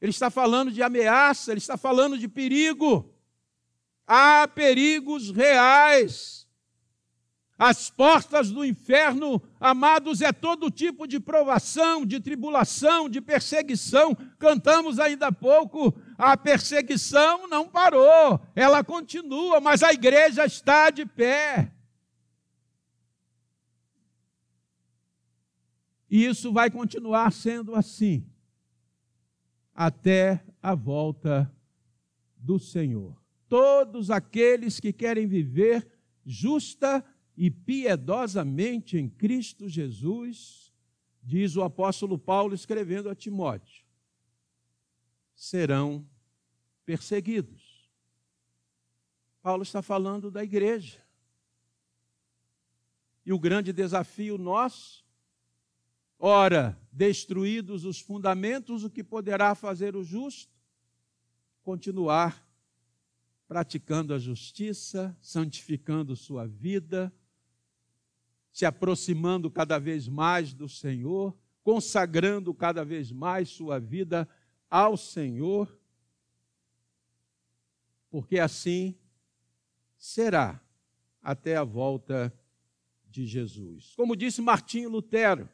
ele 0.00 0.10
está 0.10 0.30
falando 0.30 0.70
de 0.70 0.82
ameaça, 0.82 1.50
ele 1.50 1.58
está 1.58 1.76
falando 1.76 2.16
de 2.16 2.28
perigo. 2.28 3.12
Há 4.06 4.48
perigos 4.48 5.30
reais. 5.30 6.47
As 7.58 7.90
portas 7.90 8.52
do 8.52 8.64
inferno, 8.64 9.42
amados, 9.58 10.20
é 10.20 10.32
todo 10.32 10.70
tipo 10.70 11.08
de 11.08 11.18
provação, 11.18 12.06
de 12.06 12.20
tribulação, 12.20 13.08
de 13.08 13.20
perseguição. 13.20 14.14
Cantamos 14.38 15.00
ainda 15.00 15.26
há 15.26 15.32
pouco, 15.32 15.92
a 16.16 16.36
perseguição 16.36 17.48
não 17.48 17.68
parou, 17.68 18.40
ela 18.54 18.84
continua, 18.84 19.60
mas 19.60 19.82
a 19.82 19.92
igreja 19.92 20.46
está 20.46 20.88
de 20.88 21.04
pé. 21.04 21.72
E 26.08 26.24
isso 26.24 26.52
vai 26.52 26.70
continuar 26.70 27.32
sendo 27.32 27.74
assim 27.74 28.24
até 29.74 30.44
a 30.62 30.76
volta 30.76 31.52
do 32.36 32.56
Senhor. 32.56 33.20
Todos 33.48 34.12
aqueles 34.12 34.78
que 34.78 34.92
querem 34.92 35.26
viver 35.26 35.86
justa 36.24 37.04
e 37.40 37.52
piedosamente 37.52 38.98
em 38.98 39.08
Cristo 39.08 39.68
Jesus, 39.68 40.74
diz 41.22 41.54
o 41.54 41.62
apóstolo 41.62 42.18
Paulo 42.18 42.52
escrevendo 42.52 43.08
a 43.08 43.14
Timóteo, 43.14 43.84
serão 45.36 46.04
perseguidos. 46.84 47.88
Paulo 49.40 49.62
está 49.62 49.80
falando 49.80 50.32
da 50.32 50.42
igreja. 50.42 51.00
E 53.24 53.32
o 53.32 53.38
grande 53.38 53.72
desafio 53.72 54.36
nosso, 54.36 55.06
ora, 56.18 56.76
destruídos 56.90 57.84
os 57.84 58.00
fundamentos, 58.00 58.82
o 58.82 58.90
que 58.90 59.04
poderá 59.04 59.54
fazer 59.54 59.94
o 59.94 60.02
justo? 60.02 60.52
Continuar 61.62 62.44
praticando 63.46 64.12
a 64.12 64.18
justiça, 64.18 65.16
santificando 65.20 66.16
sua 66.16 66.44
vida, 66.44 67.14
se 68.58 68.66
aproximando 68.66 69.48
cada 69.48 69.78
vez 69.78 70.08
mais 70.08 70.52
do 70.52 70.68
Senhor, 70.68 71.32
consagrando 71.62 72.52
cada 72.52 72.84
vez 72.84 73.12
mais 73.12 73.50
sua 73.50 73.78
vida 73.78 74.28
ao 74.68 74.96
Senhor, 74.96 75.78
porque 78.10 78.36
assim 78.36 78.98
será 79.96 80.60
até 81.22 81.56
a 81.56 81.62
volta 81.62 82.36
de 83.08 83.26
Jesus. 83.26 83.94
Como 83.94 84.16
disse 84.16 84.42
Martinho 84.42 84.90
Lutero, 84.90 85.48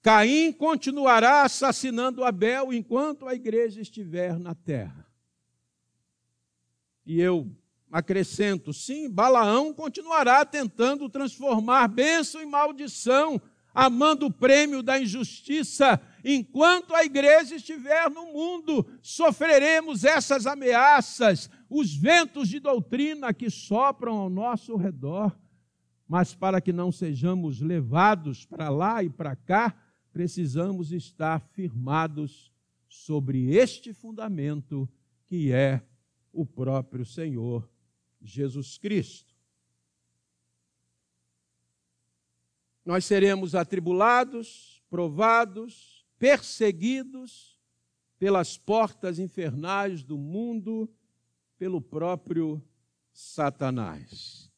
Caim 0.00 0.50
continuará 0.50 1.42
assassinando 1.42 2.24
Abel 2.24 2.72
enquanto 2.72 3.28
a 3.28 3.34
igreja 3.34 3.82
estiver 3.82 4.38
na 4.38 4.54
terra. 4.54 5.06
E 7.04 7.20
eu 7.20 7.54
acrescento, 7.94 8.72
sim, 8.72 9.08
Balaão 9.08 9.72
continuará 9.72 10.44
tentando 10.44 11.08
transformar 11.08 11.86
bênção 11.86 12.42
em 12.42 12.46
maldição, 12.46 13.40
amando 13.72 14.26
o 14.26 14.32
prêmio 14.32 14.82
da 14.82 15.00
injustiça. 15.00 16.00
Enquanto 16.24 16.92
a 16.92 17.04
igreja 17.04 17.54
estiver 17.54 18.10
no 18.10 18.32
mundo, 18.32 18.84
sofreremos 19.00 20.02
essas 20.02 20.44
ameaças, 20.44 21.48
os 21.70 21.94
ventos 21.94 22.48
de 22.48 22.58
doutrina 22.58 23.32
que 23.32 23.48
sopram 23.48 24.16
ao 24.16 24.28
nosso 24.28 24.74
redor. 24.74 25.32
Mas 26.08 26.34
para 26.34 26.60
que 26.60 26.72
não 26.72 26.90
sejamos 26.90 27.60
levados 27.60 28.44
para 28.44 28.70
lá 28.70 29.04
e 29.04 29.08
para 29.08 29.36
cá, 29.36 29.72
precisamos 30.12 30.90
estar 30.90 31.38
firmados 31.52 32.52
sobre 32.88 33.54
este 33.54 33.94
fundamento 33.94 34.88
que 35.26 35.52
é 35.52 35.80
o 36.32 36.44
próprio 36.44 37.04
Senhor 37.04 37.72
Jesus 38.24 38.78
Cristo. 38.78 39.34
Nós 42.84 43.04
seremos 43.04 43.54
atribulados, 43.54 44.82
provados, 44.90 46.06
perseguidos 46.18 47.60
pelas 48.18 48.56
portas 48.56 49.18
infernais 49.18 50.02
do 50.02 50.16
mundo, 50.16 50.88
pelo 51.58 51.80
próprio 51.80 52.62
Satanás. 53.12 54.50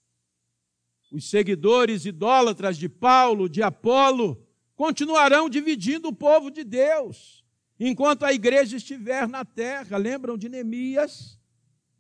os 1.12 1.31
seguidores 1.31 2.05
idólatras 2.05 2.77
de 2.77 2.89
Paulo, 2.89 3.49
de 3.49 3.62
Apolo, 3.62 4.45
continuarão 4.75 5.49
dividindo 5.49 6.09
o 6.09 6.12
povo 6.12 6.51
de 6.51 6.64
Deus, 6.64 7.45
enquanto 7.79 8.25
a 8.25 8.33
igreja 8.33 8.77
estiver 8.77 9.29
na 9.29 9.45
terra. 9.45 9.97
Lembram 9.97 10.37
de 10.37 10.49
Neemias? 10.49 11.41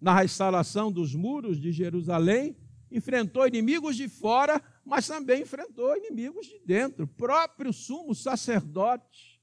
Na 0.00 0.14
restauração 0.14 0.92
dos 0.92 1.14
muros 1.14 1.60
de 1.60 1.72
Jerusalém, 1.72 2.56
enfrentou 2.90 3.46
inimigos 3.46 3.96
de 3.96 4.08
fora, 4.08 4.62
mas 4.84 5.06
também 5.06 5.42
enfrentou 5.42 5.96
inimigos 5.96 6.46
de 6.46 6.58
dentro. 6.60 7.04
O 7.04 7.08
próprio 7.08 7.72
sumo 7.72 8.14
sacerdote, 8.14 9.42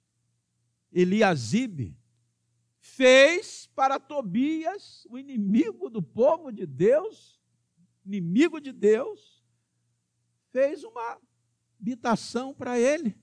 Eliasibe, 0.91 1.97
fez 2.79 3.69
para 3.75 3.99
Tobias, 3.99 5.05
o 5.09 5.17
inimigo 5.17 5.89
do 5.89 6.01
povo 6.01 6.51
de 6.51 6.65
Deus, 6.65 7.41
inimigo 8.05 8.59
de 8.61 8.71
Deus, 8.71 9.43
fez 10.51 10.83
uma 10.83 11.19
habitação 11.79 12.53
para 12.53 12.79
ele, 12.79 13.17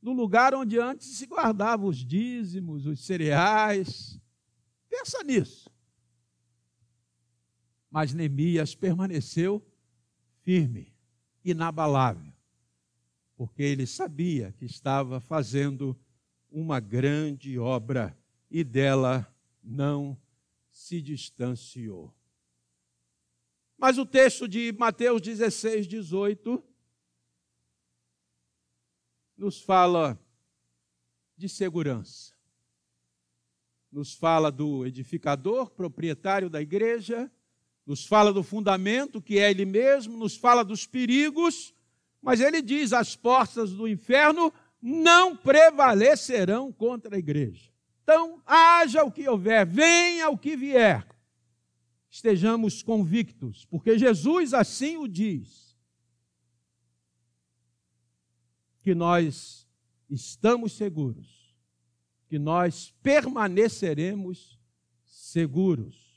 no 0.00 0.12
lugar 0.12 0.54
onde 0.54 0.78
antes 0.78 1.16
se 1.16 1.26
guardavam 1.26 1.88
os 1.88 1.98
dízimos, 1.98 2.86
os 2.86 3.06
cereais. 3.06 4.20
Pensa 4.90 5.22
nisso. 5.22 5.71
Mas 7.92 8.14
Neemias 8.14 8.74
permaneceu 8.74 9.62
firme, 10.40 10.96
inabalável, 11.44 12.32
porque 13.36 13.62
ele 13.62 13.86
sabia 13.86 14.50
que 14.52 14.64
estava 14.64 15.20
fazendo 15.20 15.94
uma 16.50 16.80
grande 16.80 17.58
obra 17.58 18.18
e 18.50 18.64
dela 18.64 19.30
não 19.62 20.18
se 20.70 21.02
distanciou. 21.02 22.14
Mas 23.76 23.98
o 23.98 24.06
texto 24.06 24.48
de 24.48 24.72
Mateus 24.72 25.20
16, 25.20 25.86
18 25.86 26.64
nos 29.36 29.60
fala 29.60 30.18
de 31.36 31.46
segurança. 31.46 32.32
Nos 33.90 34.14
fala 34.14 34.50
do 34.50 34.86
edificador, 34.86 35.70
proprietário 35.72 36.48
da 36.48 36.62
igreja, 36.62 37.30
nos 37.86 38.06
fala 38.06 38.32
do 38.32 38.42
fundamento, 38.42 39.20
que 39.20 39.38
é 39.38 39.50
ele 39.50 39.64
mesmo, 39.64 40.16
nos 40.16 40.36
fala 40.36 40.64
dos 40.64 40.86
perigos, 40.86 41.74
mas 42.20 42.40
ele 42.40 42.62
diz: 42.62 42.92
as 42.92 43.16
portas 43.16 43.72
do 43.72 43.88
inferno 43.88 44.52
não 44.80 45.36
prevalecerão 45.36 46.72
contra 46.72 47.16
a 47.16 47.18
igreja. 47.18 47.70
Então, 48.02 48.42
haja 48.44 49.04
o 49.04 49.12
que 49.12 49.28
houver, 49.28 49.64
venha 49.64 50.28
o 50.28 50.36
que 50.36 50.56
vier, 50.56 51.06
estejamos 52.10 52.82
convictos, 52.82 53.64
porque 53.66 53.98
Jesus 53.98 54.52
assim 54.52 54.96
o 54.96 55.06
diz, 55.06 55.76
que 58.82 58.94
nós 58.94 59.66
estamos 60.10 60.72
seguros, 60.72 61.56
que 62.26 62.38
nós 62.38 62.92
permaneceremos 63.02 64.58
seguros, 65.04 66.11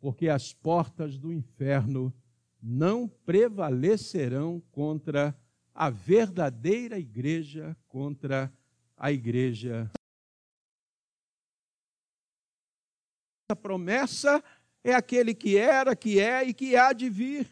porque 0.00 0.28
as 0.28 0.52
portas 0.52 1.18
do 1.18 1.32
inferno 1.32 2.12
não 2.62 3.06
prevalecerão 3.06 4.62
contra 4.70 5.36
a 5.74 5.90
verdadeira 5.90 6.98
igreja, 6.98 7.76
contra 7.88 8.52
a 8.96 9.12
igreja 9.12 9.90
A 13.50 13.56
promessa 13.56 14.42
é 14.84 14.94
aquele 14.94 15.34
que 15.34 15.56
era, 15.56 15.96
que 15.96 16.20
é 16.20 16.44
e 16.44 16.54
que 16.54 16.76
há 16.76 16.92
de 16.92 17.10
vir. 17.10 17.50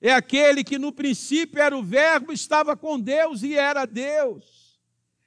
É 0.00 0.12
aquele 0.12 0.64
que 0.64 0.76
no 0.76 0.92
princípio 0.92 1.60
era 1.60 1.76
o 1.76 1.82
Verbo, 1.82 2.32
estava 2.32 2.76
com 2.76 2.98
Deus 2.98 3.42
e 3.42 3.54
era 3.54 3.86
Deus. 3.86 4.80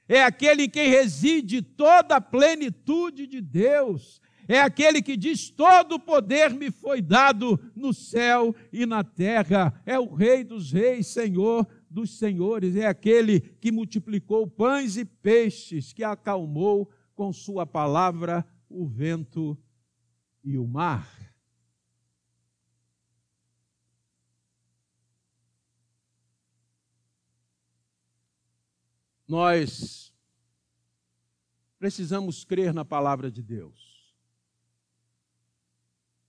É 0.06 0.22
aquele 0.22 0.64
em 0.64 0.70
quem 0.70 0.90
reside 0.90 1.62
toda 1.62 2.16
a 2.16 2.20
plenitude 2.20 3.26
de 3.26 3.40
Deus. 3.40 4.20
É 4.52 4.60
aquele 4.60 5.00
que 5.00 5.16
diz: 5.16 5.48
Todo 5.48 5.98
poder 5.98 6.52
me 6.52 6.70
foi 6.70 7.00
dado 7.00 7.58
no 7.74 7.94
céu 7.94 8.54
e 8.70 8.84
na 8.84 9.02
terra. 9.02 9.72
É 9.86 9.98
o 9.98 10.12
Rei 10.12 10.44
dos 10.44 10.70
Reis, 10.70 11.06
Senhor 11.06 11.66
dos 11.88 12.18
Senhores. 12.18 12.76
É 12.76 12.86
aquele 12.86 13.40
que 13.40 13.72
multiplicou 13.72 14.46
pães 14.46 14.98
e 14.98 15.06
peixes, 15.06 15.94
que 15.94 16.04
acalmou 16.04 16.90
com 17.14 17.32
Sua 17.32 17.64
palavra 17.64 18.46
o 18.68 18.86
vento 18.86 19.56
e 20.44 20.58
o 20.58 20.66
mar. 20.66 21.08
Nós 29.26 30.12
precisamos 31.78 32.44
crer 32.44 32.74
na 32.74 32.84
palavra 32.84 33.30
de 33.30 33.42
Deus. 33.42 33.91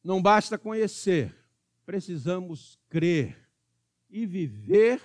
Não 0.04 0.22
basta 0.22 0.58
conhecer, 0.58 1.34
precisamos 1.86 2.78
crer 2.90 3.50
e 4.10 4.26
viver 4.26 5.02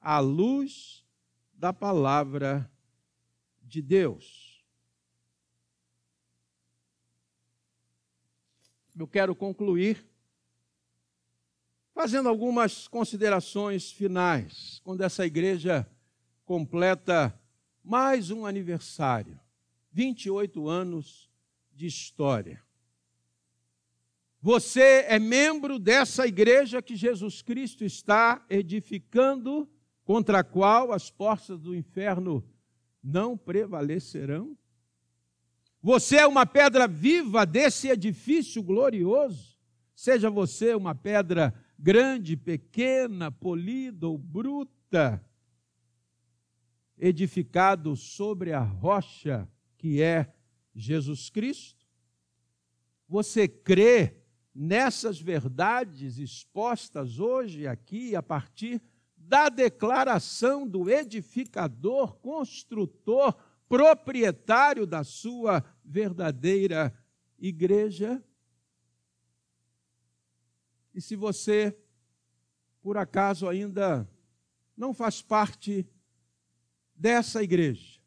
à 0.00 0.20
luz 0.20 1.04
da 1.52 1.72
palavra 1.72 2.70
de 3.62 3.82
Deus. 3.82 4.52
eu 8.98 9.08
quero 9.08 9.34
concluir 9.34 10.04
fazendo 11.94 12.28
algumas 12.28 12.86
considerações 12.88 13.90
finais, 13.90 14.80
quando 14.84 15.02
essa 15.02 15.26
igreja 15.26 15.86
completa 16.44 17.38
mais 17.82 18.30
um 18.30 18.46
aniversário 18.46 19.40
28 19.90 20.68
anos 20.68 21.30
de 21.72 21.86
história. 21.86 22.62
Você 24.44 25.04
é 25.06 25.20
membro 25.20 25.78
dessa 25.78 26.26
igreja 26.26 26.82
que 26.82 26.96
Jesus 26.96 27.42
Cristo 27.42 27.84
está 27.84 28.44
edificando, 28.50 29.70
contra 30.02 30.40
a 30.40 30.44
qual 30.44 30.90
as 30.90 31.08
portas 31.08 31.60
do 31.60 31.76
inferno 31.76 32.44
não 33.00 33.38
prevalecerão? 33.38 34.58
Você 35.80 36.16
é 36.16 36.26
uma 36.26 36.44
pedra 36.44 36.88
viva 36.88 37.46
desse 37.46 37.86
edifício 37.86 38.60
glorioso. 38.64 39.56
Seja 39.94 40.28
você 40.28 40.74
uma 40.74 40.92
pedra 40.92 41.54
grande, 41.78 42.36
pequena, 42.36 43.30
polida 43.30 44.08
ou 44.08 44.18
bruta, 44.18 45.24
edificado 46.98 47.94
sobre 47.94 48.52
a 48.52 48.60
rocha 48.60 49.48
que 49.78 50.02
é 50.02 50.34
Jesus 50.74 51.30
Cristo. 51.30 51.86
Você 53.08 53.46
crê 53.46 54.21
nessas 54.54 55.20
verdades 55.20 56.18
expostas 56.18 57.18
hoje 57.18 57.66
aqui 57.66 58.14
a 58.14 58.22
partir 58.22 58.82
da 59.16 59.48
declaração 59.48 60.66
do 60.66 60.90
edificador, 60.90 62.16
construtor, 62.16 63.34
proprietário 63.68 64.86
da 64.86 65.02
sua 65.02 65.64
verdadeira 65.84 66.92
igreja. 67.38 68.22
E 70.94 71.00
se 71.00 71.16
você, 71.16 71.74
por 72.82 72.98
acaso, 72.98 73.48
ainda 73.48 74.06
não 74.76 74.92
faz 74.92 75.22
parte 75.22 75.88
dessa 76.94 77.42
igreja, 77.42 78.00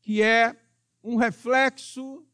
que 0.00 0.22
é 0.22 0.56
um 1.02 1.16
reflexo 1.16 2.24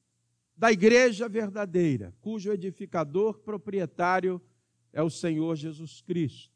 da 0.56 0.70
igreja 0.70 1.28
verdadeira, 1.28 2.14
cujo 2.20 2.52
edificador 2.52 3.38
proprietário 3.40 4.40
é 4.92 5.02
o 5.02 5.10
Senhor 5.10 5.56
Jesus 5.56 6.00
Cristo 6.00 6.54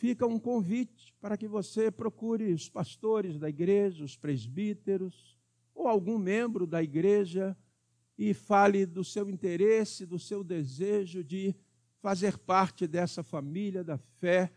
fica 0.00 0.26
um 0.26 0.38
convite 0.38 1.14
para 1.20 1.36
que 1.36 1.46
você 1.46 1.90
procure 1.90 2.54
os 2.54 2.70
pastores 2.70 3.38
da 3.38 3.50
igreja, 3.50 4.02
os 4.02 4.16
presbíteros, 4.16 5.36
ou 5.74 5.86
algum 5.86 6.16
membro 6.16 6.66
da 6.66 6.82
igreja 6.82 7.54
e 8.16 8.32
fale 8.32 8.86
do 8.86 9.04
seu 9.04 9.28
interesse, 9.28 10.06
do 10.06 10.18
seu 10.18 10.42
desejo 10.42 11.22
de 11.22 11.54
fazer 12.00 12.38
parte 12.38 12.86
dessa 12.86 13.22
família 13.22 13.84
da 13.84 13.98
fé 13.98 14.50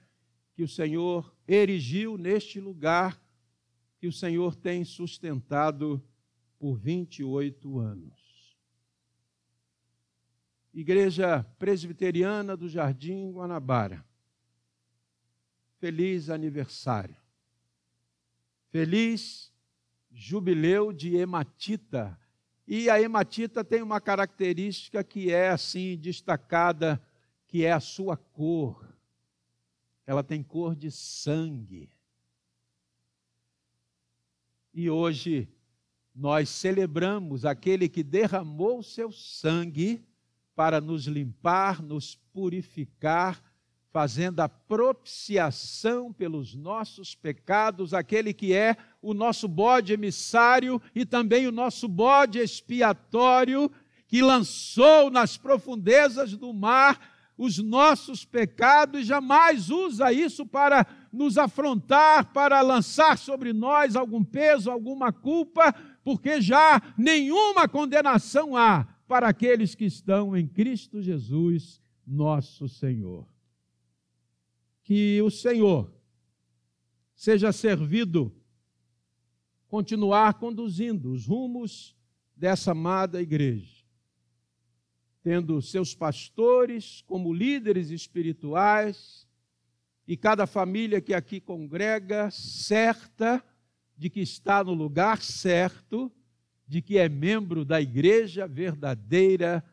que 0.54 0.64
o 0.64 0.68
Senhor 0.68 1.36
erigiu 1.46 2.18
neste 2.18 2.62
lugar, 2.62 3.22
que 3.98 4.08
o 4.08 4.14
Senhor 4.14 4.56
tem 4.56 4.86
sustentado 4.86 6.02
por 6.58 6.78
28 6.78 7.80
anos. 7.80 8.23
Igreja 10.74 11.44
Presbiteriana 11.60 12.58
do 12.58 12.68
Jardim 12.68 13.32
Guanabara 13.32 14.04
feliz 15.84 16.30
aniversário. 16.30 17.18
Feliz 18.70 19.52
jubileu 20.10 20.94
de 20.94 21.18
hematita. 21.18 22.18
E 22.66 22.90
a 22.90 23.02
hematita 23.02 23.66
tem 23.66 23.82
uma 23.82 24.00
característica 24.00 25.04
que 25.04 25.30
é 25.30 25.50
assim 25.50 25.98
destacada, 25.98 27.06
que 27.46 27.66
é 27.66 27.74
a 27.74 27.82
sua 27.82 28.16
cor. 28.16 28.96
Ela 30.08 30.24
tem 30.24 30.42
cor 30.42 30.74
de 30.74 30.90
sangue. 30.90 31.92
E 34.74 34.90
hoje 34.90 35.50
nós 36.16 36.48
celebramos 36.48 37.44
aquele 37.44 37.90
que 37.90 38.04
derramou 38.04 38.82
seu 38.82 39.12
sangue 39.12 40.02
para 40.56 40.80
nos 40.80 41.06
limpar, 41.06 41.82
nos 41.82 42.16
purificar, 42.34 43.42
fazendo 43.92 44.40
a 44.40 44.50
propiciação 44.50 46.12
pelos 46.12 46.56
nossos 46.56 47.14
pecados, 47.14 47.94
aquele 47.94 48.34
que 48.34 48.54
é 48.54 48.76
o 49.02 49.14
nosso 49.14 49.48
bode 49.48 49.94
emissário 49.94 50.82
e 50.96 51.06
também 51.06 51.48
o 51.48 51.52
nosso 51.52 51.88
bode 51.88 52.40
expiatório, 52.40 53.72
que 54.08 54.22
lançou 54.22 55.10
nas 55.12 55.38
profundezas 55.38 56.36
do 56.36 56.54
mar 56.54 57.14
os 57.38 57.58
nossos 57.58 58.24
pecados 58.24 59.02
e 59.02 59.04
jamais 59.04 59.70
usa 59.70 60.14
isso 60.14 60.46
para 60.46 60.86
nos 61.12 61.38
afrontar, 61.38 62.26
para 62.32 62.62
lançar 62.62 63.18
sobre 63.18 63.54
nós 63.54 63.96
algum 63.96 64.24
peso, 64.24 64.70
alguma 64.70 65.12
culpa, 65.12 65.74
porque 66.04 66.42
já 66.42 66.82
nenhuma 66.98 67.68
condenação 67.68 68.56
há 68.56 68.88
para 69.08 69.28
aqueles 69.28 69.76
que 69.76 69.86
estão 69.86 70.36
em 70.36 70.48
Cristo 70.48 71.02
Jesus, 71.02 71.82
nosso 72.06 72.68
Senhor. 72.68 73.28
Que 74.84 75.22
o 75.22 75.30
Senhor 75.30 75.94
seja 77.16 77.52
servido 77.52 78.36
continuar 79.68 80.36
conduzindo 80.36 81.12
os 81.12 81.26
rumos 81.26 81.96
dessa 82.36 82.72
amada 82.72 83.22
igreja 83.22 83.84
tendo 85.24 85.62
seus 85.62 85.96
pastores 85.96 87.02
como 87.08 87.34
líderes 87.34 87.90
espirituais, 87.90 89.26
e 90.06 90.18
cada 90.18 90.46
família 90.46 91.00
que 91.00 91.14
aqui 91.14 91.40
congrega 91.40 92.30
certa 92.30 93.42
de 93.98 94.10
que 94.10 94.20
está 94.20 94.62
no 94.62 94.74
lugar 94.74 95.22
certo, 95.22 96.12
de 96.68 96.82
que 96.82 96.98
é 96.98 97.08
membro 97.10 97.66
da 97.66 97.82
igreja 97.82 98.48
verdadeira, 98.48 99.64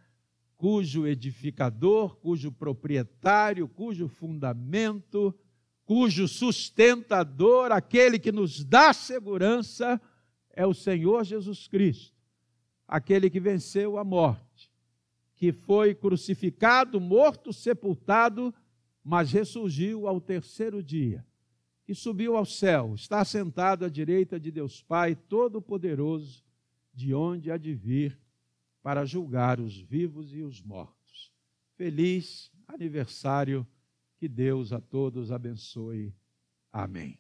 cujo 0.57 1.07
edificador, 1.07 2.17
cujo 2.17 2.53
proprietário, 2.53 3.67
cujo 3.69 4.09
fundamento, 4.09 5.35
cujo 5.85 6.29
sustentador, 6.29 7.73
aquele 7.73 8.19
que 8.19 8.31
nos 8.31 8.65
dá 8.65 8.93
segurança, 8.93 10.01
é 10.53 10.67
o 10.67 10.75
Senhor 10.75 11.25
Jesus 11.25 11.67
Cristo, 11.67 12.15
aquele 12.87 13.31
que 13.31 13.41
venceu 13.41 13.97
a 13.97 14.05
morte 14.05 14.71
que 15.41 15.53
foi 15.53 15.95
crucificado, 15.95 17.01
morto, 17.01 17.51
sepultado, 17.51 18.55
mas 19.03 19.33
ressurgiu 19.33 20.07
ao 20.07 20.21
terceiro 20.21 20.83
dia, 20.83 21.25
e 21.89 21.95
subiu 21.95 22.37
ao 22.37 22.45
céu, 22.45 22.95
está 22.95 23.25
sentado 23.25 23.87
à 23.87 23.89
direita 23.89 24.39
de 24.39 24.51
Deus 24.51 24.83
Pai 24.83 25.15
Todo-Poderoso, 25.17 26.45
de 27.01 27.15
onde 27.15 27.51
há 27.51 27.57
de 27.57 27.75
vir 27.75 28.19
para 28.83 29.05
julgar 29.05 29.59
os 29.59 29.77
vivos 29.77 30.35
e 30.35 30.43
os 30.43 30.61
mortos. 30.63 31.33
Feliz 31.75 32.53
aniversário, 32.69 33.67
que 34.19 34.29
Deus 34.29 34.73
a 34.73 34.81
todos 34.81 35.33
abençoe. 35.33 36.15
Amém. 36.71 37.20